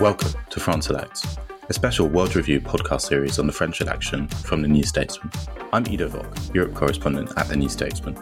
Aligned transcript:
Welcome 0.00 0.32
to 0.48 0.60
France 0.60 0.88
Elects, 0.88 1.36
a 1.68 1.74
special 1.74 2.08
World 2.08 2.34
Review 2.34 2.58
podcast 2.58 3.02
series 3.02 3.38
on 3.38 3.46
the 3.46 3.52
French 3.52 3.82
election 3.82 4.28
from 4.28 4.62
the 4.62 4.68
New 4.68 4.82
Statesman. 4.82 5.30
I'm 5.74 5.86
Ido 5.86 6.08
Vock, 6.08 6.38
Europe 6.54 6.72
correspondent 6.72 7.30
at 7.36 7.48
the 7.48 7.56
New 7.56 7.68
Statesman. 7.68 8.16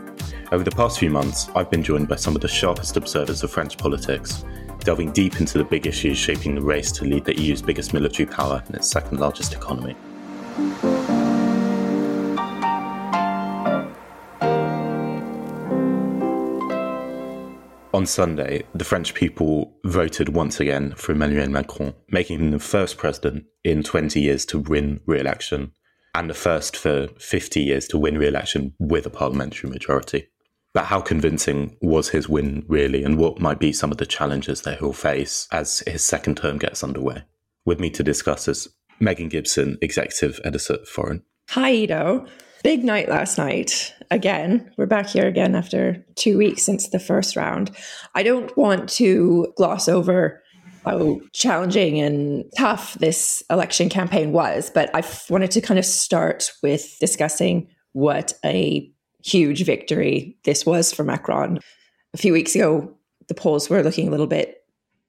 Over 0.51 0.65
the 0.65 0.73
past 0.73 0.98
few 0.98 1.09
months, 1.09 1.48
I've 1.55 1.70
been 1.70 1.85
joined 1.85 2.09
by 2.09 2.17
some 2.17 2.35
of 2.35 2.43
the 2.43 2.48
sharpest 2.48 2.97
observers 2.97 3.45
of 3.45 3.53
French 3.53 3.79
politics, 3.79 4.45
delving 4.81 5.12
deep 5.12 5.39
into 5.41 5.57
the 5.57 5.62
big 5.62 5.87
issues 5.87 6.19
shaping 6.19 6.57
the 6.57 6.62
race 6.62 6.91
to 6.91 7.05
lead 7.05 7.25
the 7.25 7.41
EU's 7.41 7.62
biggest 7.62 7.95
military 7.95 8.27
power 8.27 8.61
and 8.67 8.75
its 8.75 8.91
second 8.91 9.20
largest 9.20 9.53
economy. 9.53 9.95
On 17.99 18.07
Sunday, 18.07 18.63
the 18.77 18.85
French 18.85 19.13
people 19.13 19.77
voted 19.85 20.29
once 20.29 20.61
again 20.61 20.93
for 20.93 21.11
Emmanuel 21.11 21.49
Macron, 21.49 21.95
making 22.11 22.39
him 22.39 22.53
the 22.53 22.61
first 22.61 22.97
president 22.97 23.47
in 23.65 23.83
20 23.83 24.21
years 24.21 24.47
to 24.47 24.61
win 24.61 25.01
re 25.05 25.19
election 25.19 25.73
and 26.15 26.31
the 26.31 26.35
first 26.35 26.77
for 26.77 27.09
50 27.19 27.61
years 27.61 27.89
to 27.89 27.99
win 27.99 28.17
re 28.17 28.29
election 28.29 28.73
with 28.79 29.05
a 29.07 29.11
parliamentary 29.11 29.69
majority. 29.69 30.29
But 30.73 30.85
how 30.85 31.01
convincing 31.01 31.77
was 31.83 32.11
his 32.11 32.29
win 32.29 32.65
really, 32.69 33.03
and 33.03 33.19
what 33.19 33.41
might 33.41 33.59
be 33.59 33.73
some 33.73 33.91
of 33.91 33.99
the 33.99 34.07
challenges 34.07 34.63
that 34.63 34.79
he'll 34.79 34.93
face 34.93 35.49
as 35.51 35.81
his 35.81 36.05
second 36.05 36.37
term 36.37 36.59
gets 36.59 36.85
underway? 36.85 37.25
With 37.65 37.81
me 37.81 37.91
to 37.91 38.05
discuss 38.05 38.47
is 38.47 38.69
Megan 39.01 39.29
Gibson, 39.29 39.77
executive 39.83 40.39
editor 40.45 40.75
at 40.75 40.87
Foreign. 40.87 41.25
Hi, 41.49 41.73
Ido. 41.73 42.29
Big 42.64 42.83
night 42.83 43.09
last 43.09 43.39
night. 43.39 43.95
Again, 44.11 44.73
we're 44.77 44.87
back 44.87 45.06
here 45.06 45.28
again 45.28 45.55
after 45.55 46.05
two 46.17 46.37
weeks 46.37 46.62
since 46.62 46.89
the 46.89 46.98
first 46.98 47.37
round. 47.37 47.70
I 48.14 48.23
don't 48.23 48.55
want 48.56 48.89
to 48.91 49.53
gloss 49.56 49.89
over 49.89 50.42
how 50.84 51.20
challenging 51.33 52.01
and 52.01 52.45
tough 52.56 52.95
this 52.95 53.42
election 53.51 53.89
campaign 53.89 54.33
was, 54.33 54.70
but 54.70 54.91
I 54.95 55.05
wanted 55.31 55.51
to 55.53 55.61
kind 55.61 55.79
of 55.79 55.84
start 55.84 56.51
with 56.62 56.97
discussing 57.01 57.69
what 57.92 58.33
a 58.45 58.91
huge 59.25 59.64
victory 59.64 60.36
this 60.45 60.67
was 60.67 60.92
for 60.92 61.05
Macron. 61.05 61.61
A 62.14 62.17
few 62.17 62.33
weeks 62.33 62.55
ago, 62.55 62.96
the 63.29 63.35
polls 63.35 63.70
were 63.70 63.83
looking 63.83 64.08
a 64.08 64.11
little 64.11 64.27
bit 64.27 64.57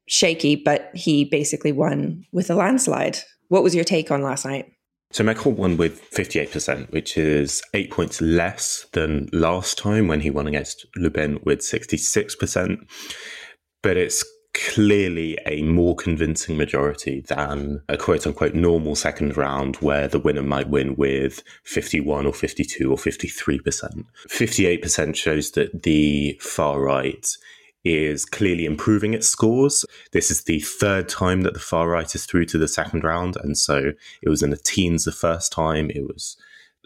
shaky, 0.07 0.55
but 0.55 0.91
he 0.93 1.25
basically 1.25 1.71
won 1.71 2.25
with 2.31 2.49
a 2.51 2.55
landslide. 2.55 3.17
What 3.47 3.63
was 3.63 3.73
your 3.73 3.85
take 3.85 4.11
on 4.11 4.21
last 4.21 4.45
night? 4.45 4.71
So 5.11 5.23
Macron 5.23 5.55
won 5.55 5.77
with 5.77 6.07
58%, 6.11 6.91
which 6.91 7.17
is 7.17 7.63
eight 7.73 7.89
points 7.89 8.21
less 8.21 8.85
than 8.93 9.27
last 9.33 9.77
time 9.77 10.07
when 10.07 10.21
he 10.21 10.29
won 10.29 10.45
against 10.45 10.85
Pen 11.13 11.39
with 11.43 11.59
66%. 11.59 12.77
But 13.81 13.97
it's 13.97 14.23
clearly 14.53 15.37
a 15.45 15.63
more 15.63 15.95
convincing 15.95 16.57
majority 16.57 17.21
than 17.27 17.81
a 17.87 17.97
quote 17.97 18.27
unquote 18.27 18.53
normal 18.53 18.95
second 18.95 19.35
round 19.35 19.77
where 19.77 20.07
the 20.07 20.19
winner 20.19 20.43
might 20.43 20.69
win 20.69 20.95
with 20.95 21.43
51 21.63 22.27
or 22.27 22.33
52 22.33 22.91
or 22.91 22.97
53%. 22.97 24.03
58% 24.27 25.15
shows 25.15 25.51
that 25.51 25.83
the 25.83 26.37
far 26.41 26.81
right 26.81 27.27
is 27.83 28.25
clearly 28.25 28.65
improving 28.65 29.13
its 29.13 29.27
scores. 29.27 29.85
This 30.11 30.29
is 30.31 30.43
the 30.43 30.59
third 30.59 31.07
time 31.09 31.41
that 31.41 31.53
the 31.53 31.59
far 31.59 31.89
right 31.89 32.13
is 32.13 32.25
through 32.25 32.45
to 32.45 32.57
the 32.57 32.67
second 32.67 33.03
round. 33.03 33.37
And 33.37 33.57
so 33.57 33.93
it 34.21 34.29
was 34.29 34.43
in 34.43 34.49
the 34.49 34.57
teens 34.57 35.05
the 35.05 35.11
first 35.11 35.51
time, 35.51 35.89
it 35.89 36.03
was 36.03 36.37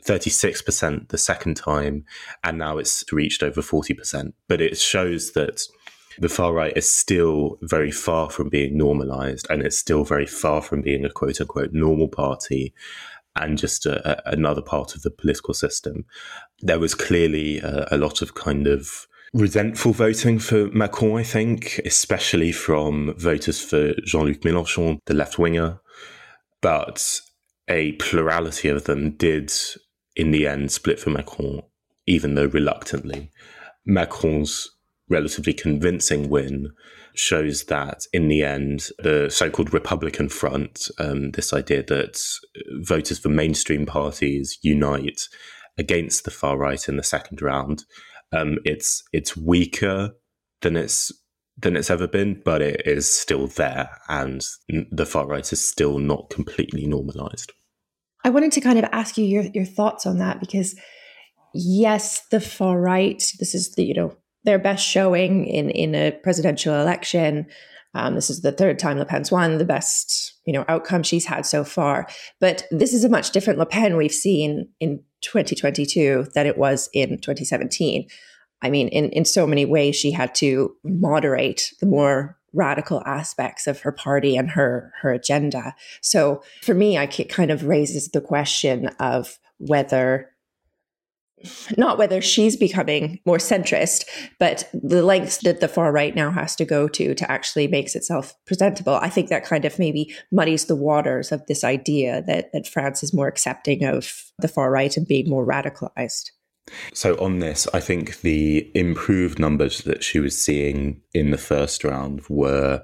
36% 0.05 1.09
the 1.09 1.17
second 1.17 1.55
time, 1.55 2.05
and 2.43 2.57
now 2.57 2.77
it's 2.77 3.05
reached 3.11 3.41
over 3.41 3.61
40%. 3.61 4.33
But 4.47 4.61
it 4.61 4.77
shows 4.77 5.31
that 5.31 5.61
the 6.19 6.29
far 6.29 6.53
right 6.53 6.75
is 6.75 6.91
still 6.91 7.57
very 7.61 7.91
far 7.91 8.29
from 8.29 8.49
being 8.49 8.77
normalized 8.77 9.47
and 9.49 9.63
it's 9.63 9.79
still 9.79 10.03
very 10.03 10.27
far 10.27 10.61
from 10.61 10.81
being 10.81 11.03
a 11.05 11.09
quote 11.09 11.41
unquote 11.41 11.73
normal 11.73 12.07
party 12.07 12.71
and 13.35 13.57
just 13.57 13.87
a, 13.87 14.29
a, 14.29 14.33
another 14.33 14.61
part 14.61 14.95
of 14.95 15.01
the 15.01 15.09
political 15.09 15.55
system. 15.55 16.05
There 16.59 16.79
was 16.79 16.93
clearly 16.93 17.59
a, 17.59 17.87
a 17.89 17.97
lot 17.97 18.21
of 18.21 18.35
kind 18.35 18.67
of 18.67 19.07
resentful 19.33 19.93
voting 19.93 20.39
for 20.39 20.67
Macron, 20.67 21.19
I 21.19 21.23
think, 21.23 21.79
especially 21.85 22.51
from 22.51 23.15
voters 23.17 23.61
for 23.61 23.93
Jean 24.05 24.25
Luc 24.25 24.41
Mélenchon, 24.41 24.99
the 25.05 25.13
left 25.13 25.39
winger. 25.39 25.79
But 26.61 27.21
a 27.67 27.93
plurality 27.93 28.69
of 28.69 28.85
them 28.85 29.11
did, 29.11 29.51
in 30.15 30.31
the 30.31 30.47
end, 30.47 30.71
split 30.71 30.99
for 30.99 31.09
Macron, 31.09 31.61
even 32.05 32.35
though 32.35 32.45
reluctantly. 32.45 33.31
Macron's 33.85 34.69
relatively 35.09 35.53
convincing 35.53 36.29
win 36.29 36.71
shows 37.15 37.65
that 37.65 38.05
in 38.13 38.27
the 38.27 38.43
end, 38.43 38.89
the 38.99 39.29
so 39.29 39.49
called 39.49 39.73
Republican 39.73 40.29
front, 40.29 40.89
um, 40.99 41.31
this 41.31 41.53
idea 41.53 41.83
that 41.83 42.19
voters 42.81 43.19
for 43.19 43.29
mainstream 43.29 43.85
parties 43.85 44.57
unite 44.61 45.21
against 45.77 46.23
the 46.23 46.31
far 46.31 46.57
right 46.57 46.87
in 46.87 46.97
the 46.97 47.03
second 47.03 47.41
round, 47.41 47.83
um, 48.33 48.57
it's 48.65 49.03
it's 49.13 49.37
weaker 49.37 50.11
than 50.61 50.75
it's 50.75 51.11
than 51.57 51.75
it's 51.75 51.91
ever 51.91 52.07
been, 52.07 52.41
but 52.43 52.61
it 52.61 52.81
is 52.85 53.11
still 53.13 53.47
there, 53.47 53.89
and 54.09 54.43
the 54.91 55.05
far 55.05 55.27
right 55.27 55.53
is 55.53 55.65
still 55.65 55.99
not 55.99 56.29
completely 56.29 56.87
normalized. 56.87 57.51
I 58.23 58.29
wanted 58.29 58.51
to 58.53 58.61
kind 58.61 58.79
of 58.79 58.85
ask 58.91 59.17
you 59.17 59.25
your 59.25 59.43
your 59.53 59.65
thoughts 59.65 60.05
on 60.05 60.17
that 60.17 60.39
because 60.39 60.75
yes, 61.53 62.25
the 62.31 62.39
far 62.39 62.79
right. 62.79 63.23
This 63.39 63.53
is 63.53 63.73
the 63.75 63.83
you 63.83 63.93
know 63.93 64.17
their 64.43 64.59
best 64.59 64.85
showing 64.85 65.45
in 65.45 65.69
in 65.69 65.95
a 65.95 66.11
presidential 66.11 66.73
election. 66.75 67.47
Um, 67.93 68.15
this 68.15 68.29
is 68.29 68.41
the 68.41 68.51
third 68.51 68.79
time 68.79 68.97
Le 68.97 69.05
Pen's 69.05 69.31
won, 69.31 69.59
the 69.59 69.65
best 69.65 70.32
you 70.45 70.53
know 70.53 70.65
outcome 70.67 71.03
she's 71.03 71.25
had 71.25 71.45
so 71.45 71.63
far. 71.63 72.07
But 72.39 72.65
this 72.71 72.93
is 72.93 73.03
a 73.03 73.09
much 73.09 73.31
different 73.31 73.59
Le 73.59 73.65
Pen 73.65 73.97
we've 73.97 74.11
seen 74.11 74.69
in 74.79 75.03
2022 75.21 76.27
than 76.33 76.45
it 76.45 76.57
was 76.57 76.89
in 76.93 77.19
2017. 77.19 78.07
I 78.61 78.69
mean, 78.69 78.87
in 78.89 79.09
in 79.09 79.25
so 79.25 79.45
many 79.45 79.65
ways, 79.65 79.95
she 79.95 80.11
had 80.11 80.33
to 80.35 80.75
moderate 80.83 81.73
the 81.79 81.85
more 81.85 82.37
radical 82.53 83.01
aspects 83.05 83.65
of 83.67 83.81
her 83.81 83.91
party 83.91 84.37
and 84.37 84.51
her 84.51 84.93
her 85.01 85.11
agenda. 85.11 85.75
So 86.01 86.43
for 86.61 86.73
me, 86.73 86.97
I 86.97 87.07
kind 87.07 87.51
of 87.51 87.65
raises 87.65 88.09
the 88.09 88.21
question 88.21 88.87
of 88.99 89.37
whether 89.57 90.29
not 91.77 91.97
whether 91.97 92.21
she's 92.21 92.55
becoming 92.55 93.19
more 93.25 93.37
centrist, 93.37 94.05
but 94.39 94.69
the 94.73 95.03
lengths 95.03 95.37
that 95.39 95.59
the 95.59 95.67
far 95.67 95.91
right 95.91 96.15
now 96.15 96.31
has 96.31 96.55
to 96.55 96.65
go 96.65 96.87
to 96.87 97.13
to 97.15 97.31
actually 97.31 97.67
makes 97.67 97.95
itself 97.95 98.35
presentable. 98.45 98.95
I 98.95 99.09
think 99.09 99.29
that 99.29 99.45
kind 99.45 99.65
of 99.65 99.79
maybe 99.79 100.13
muddies 100.31 100.65
the 100.65 100.75
waters 100.75 101.31
of 101.31 101.45
this 101.47 101.63
idea 101.63 102.23
that 102.27 102.51
that 102.53 102.67
France 102.67 103.03
is 103.03 103.13
more 103.13 103.27
accepting 103.27 103.83
of 103.83 104.31
the 104.39 104.47
far 104.47 104.71
right 104.71 104.95
and 104.95 105.07
being 105.07 105.29
more 105.29 105.45
radicalized. 105.45 106.31
So 106.93 107.15
on 107.19 107.39
this, 107.39 107.67
I 107.73 107.79
think 107.79 108.21
the 108.21 108.71
improved 108.73 109.37
numbers 109.37 109.79
that 109.79 110.03
she 110.03 110.19
was 110.19 110.37
seeing 110.37 111.01
in 111.13 111.31
the 111.31 111.37
first 111.37 111.83
round 111.83 112.21
were 112.29 112.83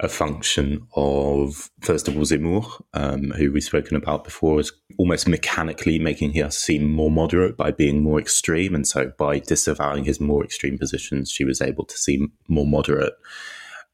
a 0.00 0.08
function 0.08 0.86
of, 0.96 1.70
first 1.80 2.08
of 2.08 2.16
all, 2.16 2.24
Zemmour, 2.24 2.82
um, 2.94 3.30
who 3.30 3.52
we've 3.52 3.62
spoken 3.62 3.96
about 3.96 4.24
before, 4.24 4.58
is 4.60 4.72
almost 4.98 5.28
mechanically 5.28 5.98
making 5.98 6.34
her 6.34 6.50
seem 6.50 6.90
more 6.90 7.10
moderate 7.10 7.56
by 7.56 7.70
being 7.70 8.02
more 8.02 8.20
extreme. 8.20 8.74
And 8.74 8.86
so 8.86 9.12
by 9.16 9.38
disavowing 9.38 10.04
his 10.04 10.20
more 10.20 10.44
extreme 10.44 10.78
positions, 10.78 11.30
she 11.30 11.44
was 11.44 11.60
able 11.60 11.84
to 11.84 11.96
seem 11.96 12.32
more 12.48 12.66
moderate. 12.66 13.14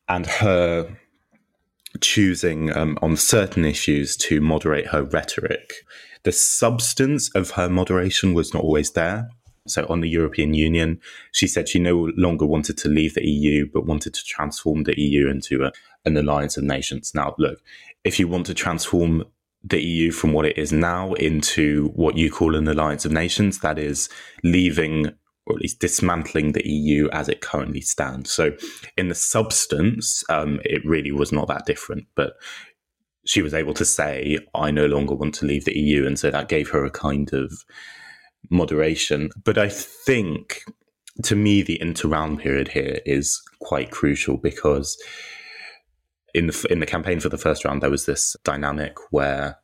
And 0.09 0.27
her 0.27 0.97
choosing 2.01 2.75
um, 2.77 2.99
on 3.03 3.17
certain 3.17 3.65
issues 3.65 4.17
to 4.17 4.41
moderate 4.41 4.89
her 4.89 5.03
rhetoric. 5.03 5.85
The 6.23 6.33
substance 6.33 7.31
of 7.35 7.53
her 7.53 7.69
moderation 7.69 8.35
was 8.35 8.55
not 8.55 8.63
always 8.63 8.93
there. 8.93 9.29
So, 9.67 9.87
on 9.89 10.01
the 10.01 10.09
European 10.09 10.55
Union, 10.55 11.01
she 11.33 11.47
said 11.47 11.69
she 11.69 11.79
no 11.79 12.11
longer 12.17 12.47
wanted 12.47 12.79
to 12.79 12.89
leave 12.89 13.15
the 13.15 13.27
EU, 13.27 13.69
but 13.73 13.87
wanted 13.87 14.15
to 14.15 14.25
transform 14.25 14.85
the 14.85 14.99
EU 14.99 15.29
into 15.29 15.65
a, 15.65 15.73
an 16.05 16.17
alliance 16.17 16.57
of 16.57 16.65
nations. 16.65 17.13
Now, 17.15 17.35
look, 17.39 17.61
if 18.05 18.19
you 18.19 18.29
want 18.29 18.47
to 18.47 18.55
transform 18.55 19.25
the 19.63 19.83
EU 19.83 20.11
from 20.11 20.33
what 20.33 20.47
it 20.47 20.57
is 20.57 20.73
now 20.73 21.13
into 21.15 21.89
what 21.95 22.17
you 22.17 22.31
call 22.31 22.55
an 22.55 22.67
alliance 22.67 23.05
of 23.05 23.13
nations, 23.13 23.59
that 23.61 23.79
is 23.79 24.09
leaving 24.43 25.13
or 25.47 25.57
at 25.57 25.63
least 25.63 25.81
dismantling 25.81 26.53
the 26.53 26.67
EU 26.67 27.09
as 27.11 27.29
it 27.29 27.41
currently 27.41 27.81
stands. 27.81 28.31
So, 28.31 28.53
in 28.97 29.09
the 29.09 29.15
substance, 29.15 30.23
um, 30.29 30.61
it 30.65 30.85
really 30.85 31.13
was 31.13 31.33
not 31.33 31.49
that 31.49 31.67
different. 31.67 32.07
But 32.15 32.35
she 33.27 33.43
was 33.43 33.55
able 33.55 33.75
to 33.75 33.85
say, 33.85 34.39
I 34.55 34.71
no 34.71 34.87
longer 34.87 35.15
want 35.15 35.35
to 35.37 35.47
leave 35.47 35.65
the 35.65 35.79
EU. 35.79 36.07
And 36.07 36.19
so 36.19 36.31
that 36.31 36.49
gave 36.49 36.71
her 36.71 36.85
a 36.85 36.91
kind 36.91 37.33
of 37.33 37.53
moderation. 38.51 39.31
But 39.45 39.59
I 39.59 39.69
think 39.69 40.63
to 41.25 41.37
me, 41.37 41.63
the 41.63 41.81
inter-round 41.81 42.39
period 42.39 42.69
here 42.69 43.01
is 43.05 43.41
quite 43.61 43.91
crucial 43.91 44.37
because 44.37 45.01
in 46.35 46.47
the 46.47 46.67
in 46.71 46.81
the 46.81 46.87
campaign 46.87 47.21
for 47.21 47.29
the 47.29 47.39
first 47.39 47.65
round, 47.65 47.83
there 47.83 47.91
was 47.91 48.07
this 48.07 48.37
dynamic 48.45 48.97
where 49.11 49.59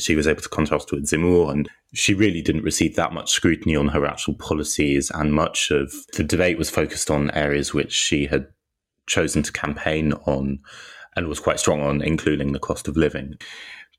she 0.00 0.14
was 0.14 0.26
able 0.26 0.40
to 0.42 0.48
contrast 0.48 0.90
with 0.92 1.08
Zemmour, 1.08 1.50
and 1.50 1.68
she 1.92 2.14
really 2.14 2.42
didn't 2.42 2.64
receive 2.64 2.96
that 2.96 3.12
much 3.12 3.30
scrutiny 3.30 3.76
on 3.76 3.88
her 3.88 4.06
actual 4.06 4.34
policies, 4.34 5.10
and 5.14 5.34
much 5.34 5.70
of 5.70 5.92
the 6.14 6.24
debate 6.24 6.58
was 6.58 6.70
focused 6.70 7.10
on 7.10 7.30
areas 7.32 7.74
which 7.74 7.92
she 7.92 8.26
had 8.26 8.46
chosen 9.06 9.42
to 9.42 9.52
campaign 9.52 10.12
on 10.26 10.60
and 11.14 11.28
was 11.28 11.40
quite 11.40 11.60
strong 11.60 11.82
on, 11.82 12.00
including 12.00 12.52
the 12.52 12.58
cost 12.58 12.88
of 12.88 12.96
living. 12.96 13.34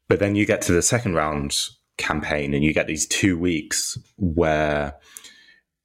But 0.07 0.19
then 0.19 0.35
you 0.35 0.45
get 0.45 0.62
to 0.63 0.74
the 0.74 0.81
second 0.81 1.13
round 1.13 1.56
campaign, 1.97 2.53
and 2.53 2.63
you 2.63 2.74
get 2.74 2.88
these 2.88 3.07
two 3.07 3.38
weeks 3.38 3.97
where 4.18 4.95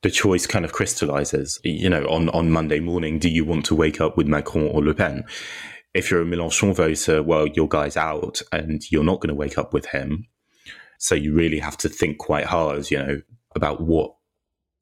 the 0.02 0.10
choice 0.10 0.46
kind 0.46 0.64
of 0.64 0.72
crystallizes. 0.72 1.60
You 1.64 1.90
know, 1.90 2.04
on, 2.04 2.28
on 2.30 2.50
Monday 2.50 2.80
morning, 2.80 3.18
do 3.18 3.28
you 3.28 3.44
want 3.44 3.66
to 3.66 3.74
wake 3.74 4.00
up 4.00 4.16
with 4.16 4.26
Macron 4.26 4.68
or 4.68 4.82
Le 4.82 4.94
Pen? 4.94 5.24
If 5.94 6.10
you're 6.10 6.22
a 6.22 6.26
Mélenchon 6.26 6.74
voter, 6.74 7.22
well, 7.22 7.46
your 7.46 7.68
guy's 7.68 7.96
out 7.96 8.40
and 8.52 8.82
you're 8.90 9.04
not 9.04 9.20
going 9.20 9.28
to 9.28 9.34
wake 9.34 9.58
up 9.58 9.72
with 9.72 9.86
him. 9.86 10.26
So 10.98 11.14
you 11.14 11.34
really 11.34 11.60
have 11.60 11.76
to 11.78 11.88
think 11.88 12.18
quite 12.18 12.46
hard, 12.46 12.90
you 12.90 12.98
know, 12.98 13.20
about 13.54 13.80
what 13.80 14.14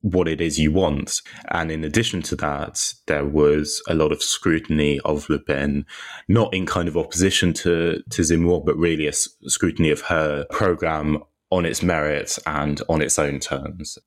what 0.03 0.29
it 0.29 0.41
is 0.41 0.59
you 0.59 0.71
want. 0.71 1.21
And 1.49 1.71
in 1.71 1.83
addition 1.83 2.23
to 2.23 2.37
that, 2.37 2.93
there 3.07 3.25
was 3.25 3.83
a 3.89 3.95
lot 3.95 4.13
of 4.13 4.23
scrutiny 4.23 5.01
of 5.01 5.29
Le 5.29 5.39
Pen, 5.39 5.85
not 6.29 6.55
in 6.55 6.65
kind 6.65 6.87
of 6.87 6.97
opposition 6.97 7.53
to, 7.55 8.03
to 8.11 8.23
Zemmour, 8.23 8.65
but 8.65 8.77
really 8.77 9.09
a 9.09 9.13
scrutiny 9.13 9.91
of 9.91 10.03
her 10.03 10.47
program 10.51 11.25
on 11.51 11.67
its 11.67 11.83
merits 11.83 12.39
and 12.47 12.81
on 12.89 13.03
its 13.03 13.19
own 13.19 13.41
terms. 13.41 13.99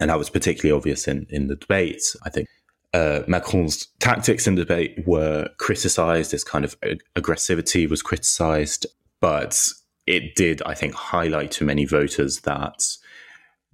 And 0.00 0.10
that 0.10 0.18
was 0.18 0.30
particularly 0.30 0.76
obvious 0.76 1.06
in, 1.06 1.26
in 1.30 1.46
the 1.46 1.56
debates, 1.56 2.16
I 2.24 2.30
think. 2.30 2.48
Uh, 2.96 3.22
Macron's 3.26 3.88
tactics 4.00 4.46
in 4.46 4.54
the 4.54 4.64
debate 4.64 5.06
were 5.06 5.50
criticized, 5.58 6.30
his 6.30 6.42
kind 6.44 6.64
of 6.64 6.74
aggressivity 7.14 7.86
was 7.86 8.00
criticized, 8.00 8.86
but 9.20 9.68
it 10.06 10.34
did, 10.34 10.62
I 10.64 10.72
think, 10.72 10.94
highlight 10.94 11.50
to 11.52 11.64
many 11.64 11.84
voters 11.84 12.40
that 12.40 12.82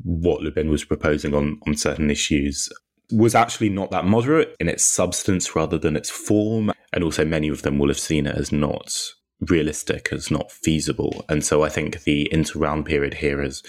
what 0.03 0.43
Le 0.43 0.51
Pen 0.51 0.71
was 0.71 0.85
proposing 0.85 1.35
on, 1.35 1.61
on 1.69 1.77
certain 1.77 2.11
issues 2.11 2.69
was 3.13 3.37
actually 3.37 3.69
not 3.69 3.93
that 3.93 4.07
moderate 4.07 4.57
in 4.59 4.69
its 4.69 4.85
substance 4.85 5.55
rather 5.55 5.79
than 5.79 5.95
its 5.95 6.11
form. 6.11 6.73
And 6.93 7.05
also, 7.05 7.25
many 7.25 7.47
of 7.47 7.63
them 7.63 7.79
will 7.79 7.89
have 7.89 8.01
seen 8.01 8.27
it 8.27 8.35
as 8.35 8.51
not 8.51 8.93
realistic, 9.41 10.09
as 10.11 10.33
not 10.33 10.51
feasible. 10.51 11.25
And 11.29 11.45
so, 11.45 11.63
I 11.63 11.69
think 11.69 12.03
the 12.03 12.29
inter 12.33 12.59
round 12.59 12.87
period 12.87 13.15
here 13.15 13.41
is 13.41 13.63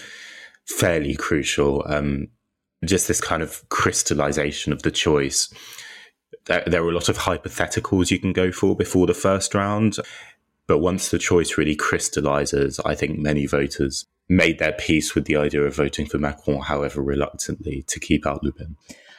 fairly 0.66 1.14
crucial. 1.14 1.84
Um, 1.86 2.30
just 2.84 3.08
this 3.08 3.20
kind 3.20 3.42
of 3.42 3.68
crystallization 3.68 4.72
of 4.72 4.82
the 4.82 4.90
choice. 4.90 5.52
There, 6.46 6.64
there 6.66 6.82
are 6.82 6.90
a 6.90 6.94
lot 6.94 7.08
of 7.08 7.18
hypotheticals 7.18 8.10
you 8.10 8.18
can 8.18 8.32
go 8.32 8.52
for 8.52 8.76
before 8.76 9.06
the 9.06 9.14
first 9.14 9.54
round. 9.54 9.96
But 10.66 10.78
once 10.78 11.10
the 11.10 11.18
choice 11.18 11.58
really 11.58 11.76
crystallizes, 11.76 12.80
I 12.84 12.94
think 12.94 13.18
many 13.18 13.46
voters 13.46 14.06
made 14.28 14.58
their 14.58 14.72
peace 14.72 15.14
with 15.14 15.26
the 15.26 15.36
idea 15.36 15.62
of 15.62 15.76
voting 15.76 16.06
for 16.06 16.18
Macron, 16.18 16.62
however 16.62 17.02
reluctantly, 17.02 17.84
to 17.88 18.00
keep 18.00 18.26
out 18.26 18.42
Le 18.42 18.52
Pen. 18.52 18.76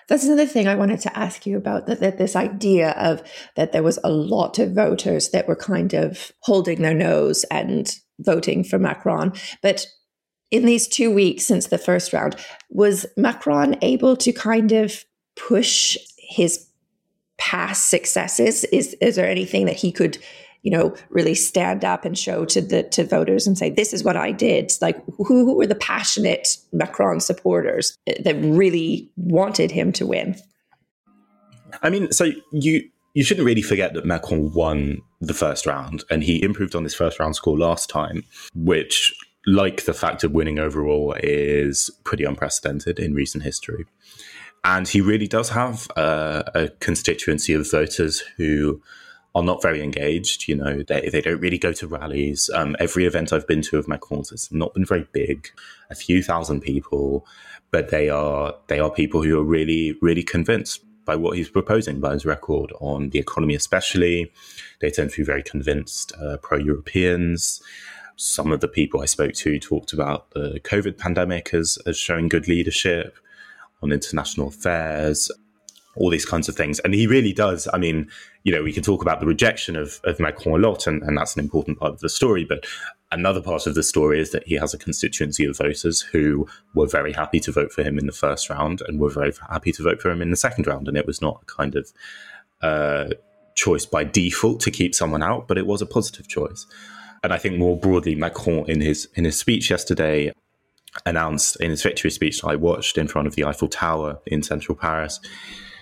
That's 0.08 0.26
another 0.26 0.46
thing 0.46 0.68
I 0.68 0.76
wanted 0.76 1.00
to 1.02 1.18
ask 1.18 1.46
you 1.46 1.58
about 1.58 1.88
that, 1.88 2.00
that 2.00 2.18
this 2.18 2.36
idea 2.36 2.92
of 2.92 3.24
that 3.56 3.72
there 3.72 3.84
was 3.84 4.00
a 4.04 4.10
lot 4.10 4.60
of 4.60 4.74
voters 4.74 5.30
that 5.30 5.48
were 5.48 5.56
kind 5.56 5.94
of 5.94 6.32
holding 6.42 6.82
their 6.82 6.94
nose 6.94 7.44
and 7.46 7.92
voting 8.20 8.64
for 8.64 8.78
Macron. 8.78 9.34
But 9.62 9.88
in 10.56 10.66
these 10.66 10.88
two 10.88 11.12
weeks 11.12 11.46
since 11.46 11.68
the 11.68 11.78
first 11.78 12.14
round, 12.14 12.36
was 12.70 13.06
Macron 13.18 13.76
able 13.82 14.16
to 14.18 14.32
kind 14.32 14.72
of 14.72 15.04
push 15.36 15.98
his 16.18 16.68
past 17.38 17.88
successes? 17.88 18.64
Is 18.66 18.96
is 19.02 19.16
there 19.16 19.28
anything 19.28 19.66
that 19.66 19.76
he 19.76 19.92
could 19.92 20.18
you 20.66 20.72
know, 20.72 20.96
really 21.10 21.36
stand 21.36 21.86
up 21.86 22.06
and 22.06 22.18
show 22.18 22.44
to 22.44 22.60
the 22.60 22.82
to 22.84 23.04
voters 23.06 23.46
and 23.46 23.56
say, 23.56 23.70
"This 23.70 23.94
is 23.94 24.04
what 24.04 24.18
I 24.18 24.32
did." 24.32 24.74
Like, 24.82 24.98
who, 25.18 25.24
who 25.24 25.56
were 25.56 25.68
the 25.68 25.76
passionate 25.76 26.58
Macron 26.74 27.20
supporters 27.20 27.96
that 28.08 28.36
really 28.42 29.08
wanted 29.16 29.70
him 29.70 29.92
to 29.92 30.08
win? 30.08 30.36
I 31.84 31.92
mean, 31.92 32.12
so 32.12 32.32
you 32.52 32.82
you 33.14 33.24
shouldn't 33.24 33.46
really 33.46 33.62
forget 33.62 33.94
that 33.94 34.06
Macron 34.06 34.52
won 34.54 35.04
the 35.22 35.36
first 35.36 35.68
round, 35.68 36.04
and 36.10 36.24
he 36.24 36.42
improved 36.42 36.76
on 36.76 36.84
this 36.84 36.96
first 36.96 37.20
round 37.20 37.36
score 37.36 37.58
last 37.58 37.88
time, 37.88 38.24
which, 38.56 39.14
like 39.46 39.86
the 39.86 39.94
fact 39.94 40.24
of 40.24 40.32
winning 40.32 40.60
overall, 40.60 41.16
is 41.22 41.90
pretty 42.04 42.24
unprecedented 42.24 43.00
in 43.00 43.14
recent 43.14 43.44
history. 43.44 43.86
And 44.64 44.88
he 44.88 45.00
really 45.00 45.28
does 45.28 45.50
have 45.50 45.88
uh, 45.96 46.44
a 46.56 46.70
constituency 46.80 47.54
of 47.54 47.70
voters 47.70 48.22
who 48.38 48.82
are 49.36 49.44
not 49.44 49.62
very 49.62 49.84
engaged. 49.84 50.48
You 50.48 50.56
know, 50.56 50.82
they, 50.82 51.10
they 51.10 51.22
don't 51.22 51.40
really 51.40 51.60
go 51.60 51.74
to 51.74 51.88
rallies. 51.88 52.50
Um, 52.54 52.76
every 52.80 53.06
event 53.06 53.32
I've 53.32 53.46
been 53.46 53.62
to 53.64 53.78
of 53.78 53.88
Macron's 53.88 54.32
has 54.32 54.52
not 54.52 54.74
been 54.74 54.86
very 54.86 55.08
big, 55.12 55.50
a 55.92 55.96
few 55.96 56.24
thousand 56.24 56.62
people, 56.62 57.28
but 57.70 57.90
they 57.90 58.10
are 58.10 58.56
they 58.68 58.80
are 58.80 58.90
people 58.90 59.22
who 59.22 59.40
are 59.40 59.44
really 59.44 59.98
really 60.02 60.24
convinced 60.24 60.84
by 61.06 61.16
what 61.16 61.38
he's 61.38 61.50
proposing, 61.50 62.00
by 62.00 62.14
his 62.14 62.26
record 62.26 62.72
on 62.80 63.10
the 63.10 63.20
economy, 63.20 63.54
especially. 63.54 64.32
They 64.82 64.90
tend 64.90 65.12
to 65.12 65.18
be 65.18 65.24
very 65.24 65.44
convinced 65.44 66.12
uh, 66.20 66.38
pro 66.42 66.58
Europeans. 66.58 67.62
Some 68.16 68.52
of 68.52 68.62
the 68.62 68.68
people 68.68 69.02
I 69.02 69.06
spoke 69.06 69.34
to 69.34 69.60
talked 69.60 69.94
about 69.94 70.32
the 70.32 70.60
COVID 70.64 70.98
pandemic 70.98 71.54
as, 71.54 71.78
as 71.86 71.98
showing 71.98 72.30
good 72.30 72.48
leadership 72.48 73.18
on 73.82 73.92
international 73.92 74.48
affairs 74.48 75.32
all 75.96 76.10
these 76.10 76.26
kinds 76.26 76.50
of 76.50 76.56
things. 76.56 76.80
And 76.80 76.94
he 76.94 77.08
really 77.08 77.34
does. 77.34 77.68
I 77.74 77.78
mean, 77.78 78.10
you 78.44 78.52
know, 78.54 78.64
we 78.64 78.74
can 78.74 78.84
talk 78.84 79.02
about 79.02 79.20
the 79.20 79.26
rejection 79.26 79.76
of, 79.76 80.00
of 80.04 80.20
Macron 80.20 80.62
a 80.62 80.68
lot, 80.68 80.88
and, 80.88 81.02
and 81.04 81.18
that's 81.18 81.36
an 81.36 81.44
important 81.44 81.80
part 81.80 81.94
of 81.94 82.00
the 82.02 82.10
story. 82.10 82.44
But 82.44 82.66
another 83.12 83.42
part 83.42 83.66
of 83.66 83.76
the 83.76 83.84
story 83.84 84.20
is 84.20 84.32
that 84.32 84.48
he 84.48 84.56
has 84.56 84.74
a 84.74 84.78
constituency 84.78 85.46
of 85.46 85.58
voters 85.58 86.02
who 86.02 86.48
were 86.74 86.88
very 86.88 87.14
happy 87.14 87.40
to 87.42 87.52
vote 87.52 87.72
for 87.72 87.84
him 87.84 87.98
in 87.98 88.06
the 88.06 88.12
first 88.12 88.50
round 88.50 88.82
and 88.88 89.00
were 89.00 89.10
very 89.10 89.34
happy 89.50 89.72
to 89.72 89.84
vote 89.84 90.02
for 90.02 90.12
him 90.12 90.22
in 90.22 90.32
the 90.32 90.38
second 90.38 90.68
round. 90.68 90.88
And 90.88 90.98
it 90.98 91.08
was 91.08 91.22
not 91.22 91.42
a 91.42 91.46
kind 91.46 91.76
of 91.76 91.94
uh, 92.62 93.10
choice 93.56 93.86
by 93.86 94.04
default 94.04 94.60
to 94.62 94.72
keep 94.72 94.94
someone 94.94 95.24
out, 95.24 95.48
but 95.48 95.58
it 95.58 95.66
was 95.66 95.82
a 95.82 95.86
positive 95.86 96.28
choice. 96.28 96.68
And 97.26 97.34
I 97.34 97.38
think 97.40 97.58
more 97.58 97.76
broadly, 97.78 98.14
Macron 98.14 98.70
in 98.70 98.82
his 98.82 99.10
in 99.16 99.26
his 99.26 99.40
speech 99.40 99.72
yesterday 99.72 100.32
announced 101.06 101.58
in 101.58 101.72
his 101.72 101.82
victory 101.82 102.12
speech 102.12 102.44
I 102.44 102.56
watched 102.56 102.98
in 102.98 103.08
front 103.08 103.28
of 103.28 103.36
the 103.36 103.44
Eiffel 103.44 103.68
Tower 103.68 104.20
in 104.28 104.44
central 104.44 104.78
Paris 104.78 105.20